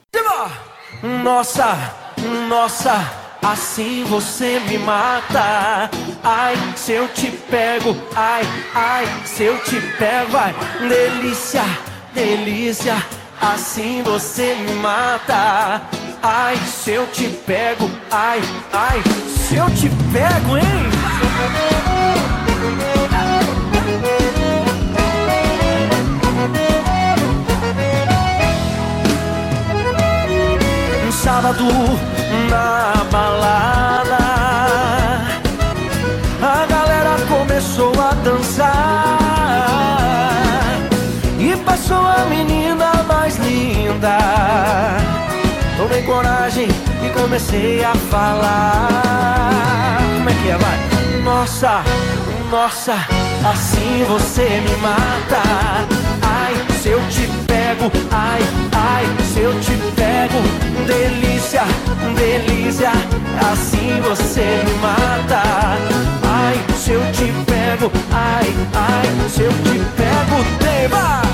Nossa, 1.02 1.94
nossa, 2.48 3.38
assim 3.42 4.04
você 4.04 4.60
me 4.60 4.78
mata. 4.78 5.90
Ai, 6.22 6.56
se 6.76 6.92
eu 6.92 7.08
te 7.08 7.30
pego, 7.30 7.96
ai, 8.14 8.42
ai, 8.74 9.06
se 9.24 9.44
eu 9.44 9.58
te 9.62 9.80
pego, 9.96 10.36
ai, 10.36 10.54
delícia, 10.88 11.62
delícia, 12.14 12.96
assim 13.40 14.02
você 14.02 14.54
me 14.54 14.74
mata. 14.74 15.82
Ai, 16.22 16.56
se 16.56 16.90
eu 16.92 17.06
te 17.06 17.28
pego, 17.46 17.90
ai, 18.10 18.40
ai, 18.72 19.02
se 19.48 19.56
eu 19.56 19.66
te 19.70 19.88
pego, 20.12 20.58
hein? 20.58 20.64
Um 31.06 31.12
sábado 31.12 31.64
na 32.50 33.04
balada 33.10 33.99
Passou 41.90 42.06
a 42.06 42.24
menina 42.26 43.02
mais 43.08 43.36
linda. 43.38 44.16
Tomei 45.76 46.02
coragem 46.02 46.68
e 47.04 47.10
comecei 47.18 47.84
a 47.84 47.92
falar. 48.08 49.98
Como 50.16 50.30
é 50.30 50.32
que 50.34 50.50
é, 50.50 50.56
vai? 50.56 50.78
Nossa, 51.24 51.82
nossa, 52.48 52.94
assim 53.44 54.04
você 54.08 54.60
me 54.60 54.76
mata. 54.76 55.42
Ai, 56.22 56.54
se 56.80 56.90
eu 56.90 57.00
te 57.08 57.26
pego, 57.48 57.90
ai, 58.12 58.40
ai, 58.70 59.04
se 59.24 59.40
eu 59.40 59.60
te 59.60 59.72
pego. 59.96 60.40
Delícia, 60.86 61.62
delícia, 62.14 62.92
assim 63.50 64.00
você 64.00 64.62
me 64.64 64.74
mata. 64.74 65.42
Ai, 66.22 66.56
se 66.76 66.92
eu 66.92 67.00
te 67.10 67.32
pego, 67.46 67.90
ai, 68.12 68.54
ai, 68.74 69.28
se 69.28 69.42
eu 69.42 69.50
te 69.50 69.80
pego 69.96 70.10
Tema! 70.60 71.29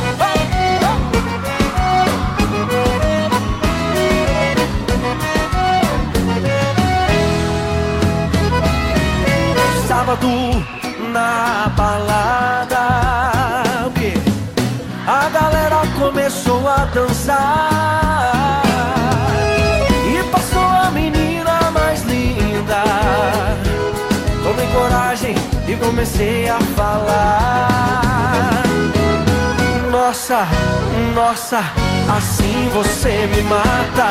Sábado 10.06 10.30
na 11.12 11.68
balada 11.76 12.78
a 15.04 15.28
galera 15.30 15.82
começou 15.98 16.68
a 16.68 16.84
dançar. 16.84 18.62
E 20.08 20.22
passou 20.30 20.62
a 20.62 20.92
menina 20.92 21.72
mais 21.72 22.04
linda. 22.04 22.84
Tomei 24.44 24.68
coragem 24.68 25.34
e 25.66 25.74
comecei 25.74 26.48
a 26.48 26.60
falar. 26.76 28.62
Nossa, 29.90 30.46
nossa, 31.16 31.58
assim 32.16 32.70
você 32.72 33.26
me 33.26 33.42
mata. 33.42 34.08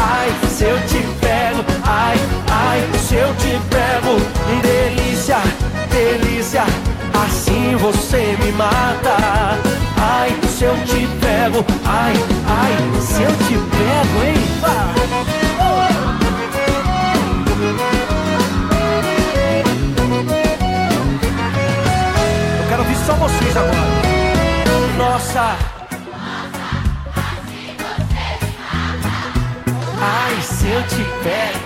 Ai, 0.00 0.34
se 0.54 0.64
eu 0.66 0.78
te 0.86 0.98
pego, 1.20 1.64
ai, 1.84 2.16
ai, 2.48 2.88
se 3.00 3.16
eu 3.16 3.34
te 3.34 3.58
pego, 3.70 4.20
delícia, 4.62 5.38
delícia, 5.90 6.62
assim 7.12 7.74
você 7.76 8.36
me 8.40 8.52
mata. 8.52 9.16
Ai, 9.98 10.32
se 10.48 10.64
eu 10.64 10.76
te 10.84 11.08
pego, 11.20 11.64
ai, 11.84 12.14
ai, 12.46 13.00
se 13.00 13.22
eu 13.22 13.32
te 13.32 13.54
pego, 13.54 14.22
hein? 14.24 14.34
Eu 22.60 22.68
quero 22.68 22.82
ouvir 22.82 22.96
só 23.04 23.14
vocês 23.14 23.56
agora. 23.56 23.74
Nossa. 24.96 25.83
Ai, 30.06 30.36
se 30.42 30.68
eu 30.68 30.82
te 30.82 31.02
pego. 31.22 31.58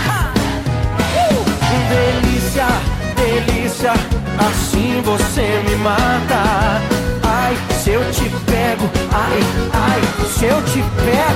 Uh! 0.00 1.44
Delícia, 1.88 2.66
delícia, 3.14 3.92
assim 4.48 5.00
você 5.02 5.62
me 5.68 5.76
mata. 5.76 6.42
Ai, 7.22 7.56
se 7.80 7.90
eu 7.90 8.02
te 8.10 8.28
pego, 8.50 8.90
ai, 9.12 9.40
ai, 9.72 10.00
se 10.28 10.44
eu 10.46 10.60
te 10.62 10.82
pego, 11.04 11.29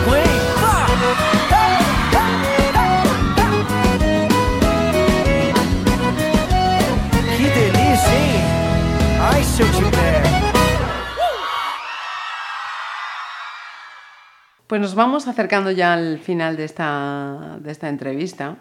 Pues 14.74 14.82
nos 14.82 14.96
vamos 14.96 15.28
acercando 15.28 15.70
ya 15.70 15.92
al 15.92 16.18
final 16.18 16.56
de 16.56 16.64
esta, 16.64 17.58
de 17.60 17.70
esta 17.70 17.88
entrevista. 17.88 18.56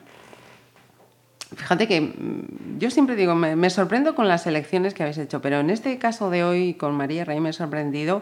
Fíjate 1.56 1.88
que 1.88 2.02
mm, 2.02 2.78
yo 2.78 2.92
siempre 2.92 3.16
digo, 3.16 3.34
me, 3.34 3.70
sorprendo 3.72 4.14
con 4.14 4.28
las 4.28 4.46
elecciones 4.46 4.94
que 4.94 5.02
habéis 5.02 5.18
hecho, 5.18 5.42
pero 5.42 5.60
en 5.60 5.72
este 5.72 5.98
caso 5.98 6.30
de 6.30 6.44
hoy 6.44 6.76
con 6.76 6.94
María 6.94 7.26
Rey 7.26 7.40
me 7.40 7.50
he 7.50 7.54
sorprendido 7.54 8.22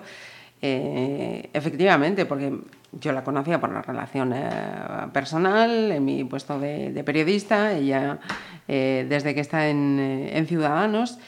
eh, 0.62 1.50
efectivamente, 1.52 2.26
porque 2.26 2.60
yo 2.94 3.12
la 3.12 3.26
conocía 3.26 3.60
por 3.60 3.74
la 3.74 3.82
relación 3.82 4.32
eh, 4.34 4.50
personal, 5.12 5.92
en 5.92 6.06
mi 6.06 6.24
puesto 6.24 6.62
de, 6.62 7.04
periodista, 7.06 7.74
ella 7.74 8.20
eh, 8.70 9.06
desde 9.10 9.36
que 9.36 9.42
está 9.42 9.68
en, 9.68 10.00
en 10.00 10.48
Ciudadanos. 10.48 11.20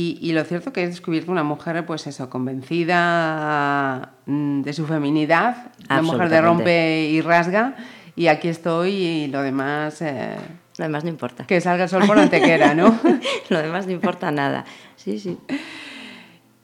Y, 0.00 0.16
y 0.20 0.32
lo 0.32 0.44
cierto 0.44 0.72
que 0.72 0.84
he 0.84 0.86
descubierto 0.86 1.32
una 1.32 1.42
mujer, 1.42 1.84
pues 1.84 2.06
eso, 2.06 2.30
convencida 2.30 4.12
mm, 4.26 4.60
de 4.62 4.72
su 4.72 4.86
feminidad, 4.86 5.72
una 5.90 6.02
mujer 6.02 6.28
de 6.28 6.40
rompe 6.40 7.08
y 7.10 7.20
rasga, 7.20 7.74
y 8.14 8.28
aquí 8.28 8.46
estoy 8.46 8.90
y 8.92 9.26
lo 9.26 9.42
demás... 9.42 10.00
eh, 10.02 10.36
Lo 10.76 10.84
demás 10.84 11.02
no 11.02 11.10
importa. 11.10 11.44
que 11.48 11.60
salga 11.60 11.84
el 11.84 11.90
sol 11.90 12.04
por 12.06 12.16
antequera, 12.16 12.74
¿no? 12.74 12.96
Lo 13.50 13.58
demás 13.60 13.86
no 13.86 13.92
importa 13.92 14.30
nada. 14.30 14.64
Sí, 14.94 15.18
sí. 15.18 15.36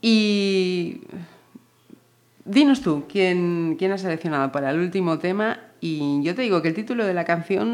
Y 0.01 1.01
dinos 2.45 2.83
tú, 2.83 3.05
¿quién, 3.09 3.75
quién 3.79 3.91
has 3.91 4.03
seleccionado 4.03 4.53
para 4.53 4.71
el 4.71 4.79
último 4.79 5.19
tema? 5.19 5.59
Y 5.81 6.23
yo 6.23 6.37
te 6.37 6.43
digo 6.43 6.63
que 6.63 6.69
el 6.69 6.75
título 6.75 7.05
de 7.05 7.15
la 7.15 7.25
canción 7.25 7.67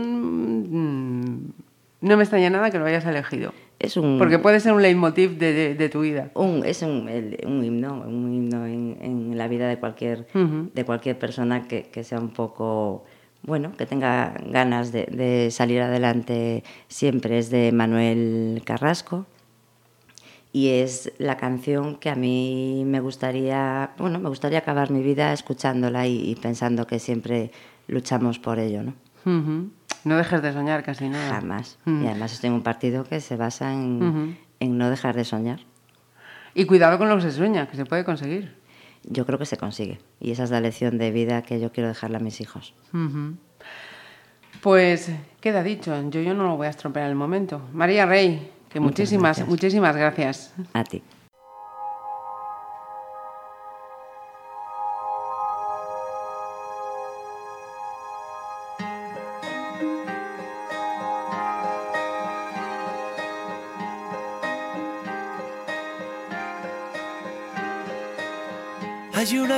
mm, 0.71 1.53
no 2.01 2.17
me 2.17 2.23
extraña 2.23 2.49
nada 2.49 2.71
que 2.71 2.79
lo 2.79 2.87
hayas 2.87 3.05
elegido. 3.05 3.53
Es 3.81 3.97
un, 3.97 4.19
Porque 4.19 4.39
puede 4.39 4.61
ser 4.61 4.73
un 4.75 4.83
leitmotiv 4.83 5.39
de, 5.39 5.53
de- 5.55 5.75
de 5.75 5.89
tu 5.89 6.03
vida. 6.03 6.31
un- 6.35 6.65
es 6.65 6.83
un, 6.83 7.09
himno, 7.09 8.05
un 8.07 8.33
himno 8.33 8.67
en, 8.67 8.99
en 9.01 9.39
la 9.39 9.49
vida 9.49 9.69
de 9.69 9.79
cualquier, 9.79 10.27
de 10.75 10.85
cualquier 10.85 11.19
persona 11.19 11.67
que, 11.67 11.85
que 11.85 12.05
sea 12.05 12.21
un 12.21 12.29
poco, 12.29 13.05
bueno, 13.43 13.73
que 13.79 13.87
tenga 13.87 14.35
ganas 14.51 14.93
de, 14.93 15.07
de 15.07 15.51
salir 15.51 15.81
adelante 15.81 16.63
siempre. 16.89 17.39
Es 17.39 17.49
de 17.51 17.73
Manuel 17.73 18.61
Carrasco 18.67 19.25
y 20.53 20.69
es 20.69 21.13
la 21.19 21.37
canción 21.37 21.97
que 21.97 22.11
a 22.11 22.17
mí 22.17 22.83
me 22.85 23.01
gustaría, 23.01 23.93
bueno, 23.99 24.19
me 24.19 24.29
gustaría 24.29 24.59
acabar 24.59 24.91
mi 24.91 25.01
vida 25.03 25.33
escuchándola 25.33 26.07
y, 26.07 26.31
y 26.31 26.35
pensando 26.35 26.87
que 26.87 26.99
siempre 26.99 27.51
luchamos 27.89 28.39
por 28.39 28.59
ello, 28.59 28.83
¿no? 28.83 28.95
No 29.25 30.17
dejes 30.17 30.43
de 30.43 30.53
soñar 30.53 30.83
casi 30.83 31.09
nada. 31.09 31.35
Jamás. 31.35 31.79
Y 31.87 32.07
además 32.07 32.33
estoy 32.33 32.49
en 32.49 32.55
un 32.55 32.63
partido 32.63 33.05
que 33.05 33.21
se 33.21 33.37
basa 33.37 33.73
en, 33.73 34.37
no 34.61 34.91
dejar 34.91 35.15
de 35.17 35.25
soñar. 35.25 35.61
Y 36.55 36.65
cuidado 36.65 36.99
con 36.99 37.09
lo 37.09 37.17
que 37.17 37.23
se 37.23 37.33
sueña, 37.33 37.69
que 37.69 37.77
se 37.77 37.85
puede 37.85 38.05
conseguir. 38.05 38.57
Yo 39.05 39.25
creo 39.25 39.39
que 39.39 39.47
se 39.47 39.57
consigue. 39.57 40.01
Y 40.21 40.31
esa 40.33 40.45
es 40.45 40.51
la 40.51 40.61
lección 40.61 40.99
de 40.99 41.11
vida 41.11 41.43
que 41.43 41.61
yo 41.61 41.73
quiero 41.73 41.89
dejarle 41.89 42.17
a 42.17 42.21
mis 42.21 42.41
hijos. 42.41 42.75
Pues 44.61 45.11
queda 45.41 45.63
dicho, 45.63 45.95
yo, 46.11 46.21
yo 46.21 46.35
no 46.35 46.45
lo 46.45 46.57
voy 46.57 46.67
a 46.67 46.71
estropear 46.71 47.09
el 47.09 47.15
momento. 47.15 47.63
María 47.73 48.05
Rey, 48.05 48.51
que 48.69 48.81
Muchas 48.81 48.99
muchísimas, 48.99 49.23
gracias. 49.23 49.49
muchísimas 49.49 49.97
gracias. 49.97 50.55
A 50.75 50.85
ti. 50.85 51.03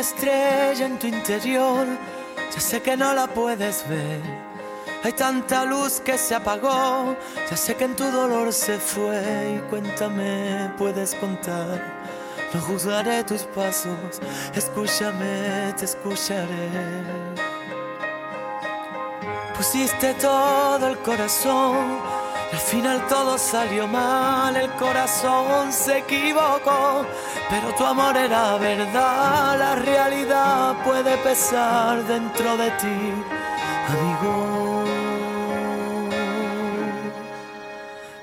Estrella 0.03 0.87
en 0.87 0.99
tu 0.99 1.07
interior, 1.07 1.87
ya 2.55 2.61
sé 2.61 2.83
que 2.83 2.97
no 2.97 3.15
la 3.15 3.27
puedes 3.27 3.89
ver. 3.89 4.21
Hay 5.05 5.13
tanta 5.13 5.65
luz 5.65 6.01
que 6.01 6.17
se 6.19 6.35
apagó, 6.35 7.17
ya 7.51 7.57
sé 7.57 7.75
que 7.75 7.85
en 7.85 7.97
tu 7.97 8.05
dolor 8.11 8.53
se 8.53 8.79
fue. 8.79 9.57
Y 9.57 9.71
cuéntame, 9.71 10.71
puedes 10.79 11.15
contar. 11.17 11.81
No 12.53 12.61
juzgaré 12.61 13.25
tus 13.25 13.43
pasos, 13.43 14.21
escúchame, 14.55 15.73
te 15.77 15.87
escucharé. 15.87 16.69
Pusiste 19.57 20.15
todo 20.15 20.87
el 20.89 20.99
corazón, 20.99 21.99
al 22.53 22.59
final 22.59 23.07
todo 23.09 23.39
salió 23.39 23.87
mal, 23.87 24.55
el 24.57 24.71
corazón 24.73 25.73
se 25.73 25.99
equivocó, 25.99 27.07
pero 27.49 27.75
tu 27.75 27.85
amor 27.85 28.15
era 28.15 28.59
verdad, 28.59 29.59
la 29.59 29.75
realidad 29.77 30.75
puede 30.85 31.17
pesar 31.19 32.05
dentro 32.05 32.57
de 32.59 32.71
ti, 32.73 33.13
amigo. 33.89 34.85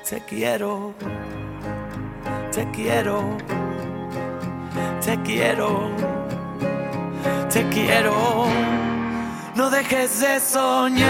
Te 0.07 0.21
quiero, 0.21 0.93
te 2.51 2.69
quiero, 2.71 3.37
te 5.03 5.21
quiero, 5.23 5.89
te 7.51 7.67
quiero. 7.69 8.88
No 9.59 9.69
dejes 9.69 10.21
de 10.21 10.39
soñar, 10.39 11.09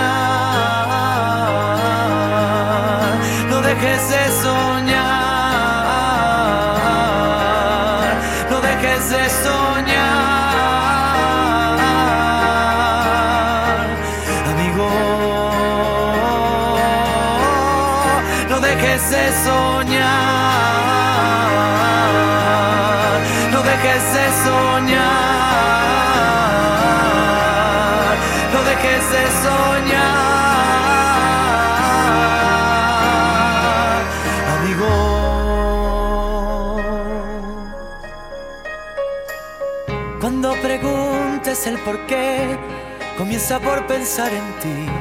no 3.48 3.62
dejes 3.62 4.10
de 4.10 4.32
soñar, 4.42 5.30
no 8.50 8.60
dejes 8.60 9.10
de 9.12 9.30
soñar, 9.30 10.00
amigo. 14.52 14.90
No 18.50 18.60
dejes 18.60 19.12
de 19.12 19.32
soñar, 19.46 20.49
preguntes 41.60 41.68
el 41.68 41.78
por 41.80 42.06
qué, 42.06 42.58
comienza 43.18 43.60
por 43.60 43.86
pensar 43.88 44.32
en 44.32 44.60
ti. 44.60 44.92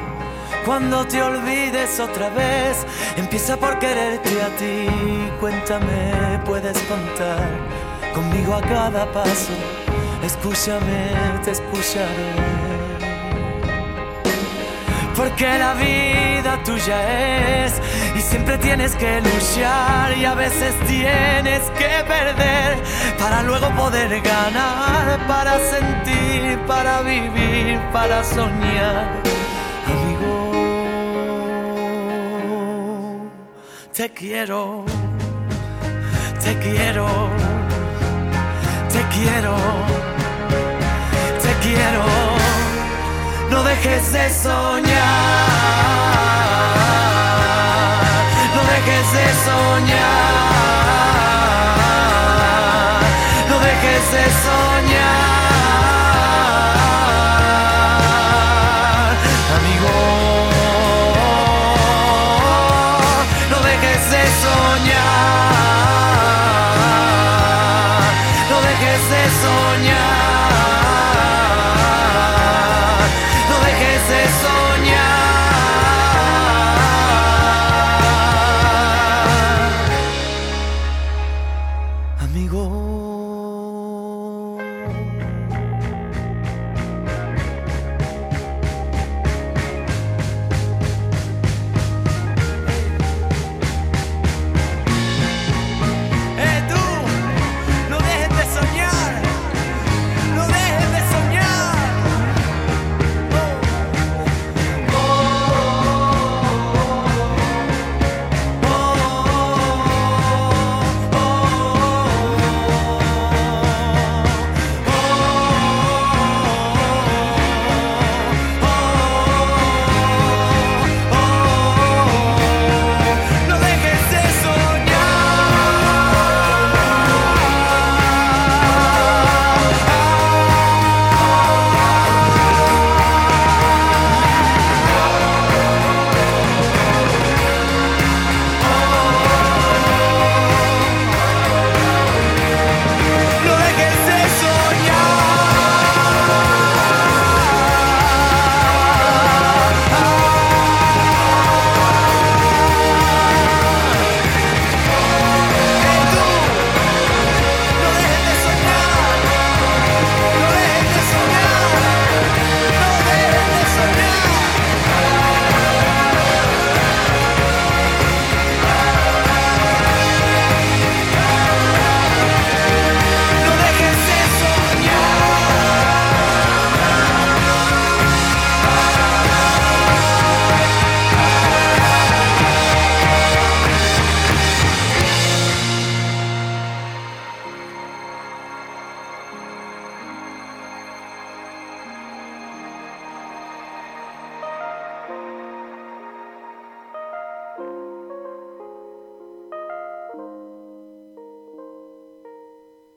Cuando 0.65 1.05
te 1.05 1.21
olvides 1.21 1.99
otra 1.99 2.29
vez, 2.29 2.85
empieza 3.17 3.57
por 3.57 3.79
quererte 3.79 4.41
a 4.41 4.49
ti. 4.57 4.87
Cuéntame, 5.39 6.39
puedes 6.45 6.77
contar. 6.83 7.47
conmigo 8.13 8.55
a 8.55 8.61
cada 8.61 9.11
paso. 9.11 9.53
Escúchame, 10.23 11.11
te 11.43 11.51
escucharé. 11.51 12.33
Porque 15.15 15.45
la 15.45 15.73
vida 15.73 16.28
tuya 16.57 17.65
es 17.65 17.73
y 18.15 18.21
siempre 18.21 18.57
tienes 18.57 18.95
que 18.95 19.21
luchar 19.21 20.17
y 20.17 20.25
a 20.25 20.33
veces 20.33 20.73
tienes 20.87 21.61
que 21.77 22.03
perder 22.07 22.77
para 23.19 23.43
luego 23.43 23.69
poder 23.75 24.21
ganar, 24.21 25.19
para 25.27 25.59
sentir, 25.59 26.57
para 26.67 27.01
vivir, 27.01 27.79
para 27.93 28.23
soñar. 28.23 29.21
Amigo, 29.87 30.31
te 33.93 34.09
quiero, 34.09 34.85
te 36.43 36.57
quiero, 36.59 37.07
te 38.93 39.01
quiero, 39.15 39.55
te 41.43 41.51
quiero. 41.67 42.03
No 43.49 43.63
dejes 43.63 44.11
de 44.13 44.29
soñar, 44.29 46.18
dejes 48.79 49.11
de 49.11 49.27
soñar, 49.45 49.99
no 53.49 53.59
dejes 53.59 54.11
de 54.11 54.23
soñar, 54.45 55.38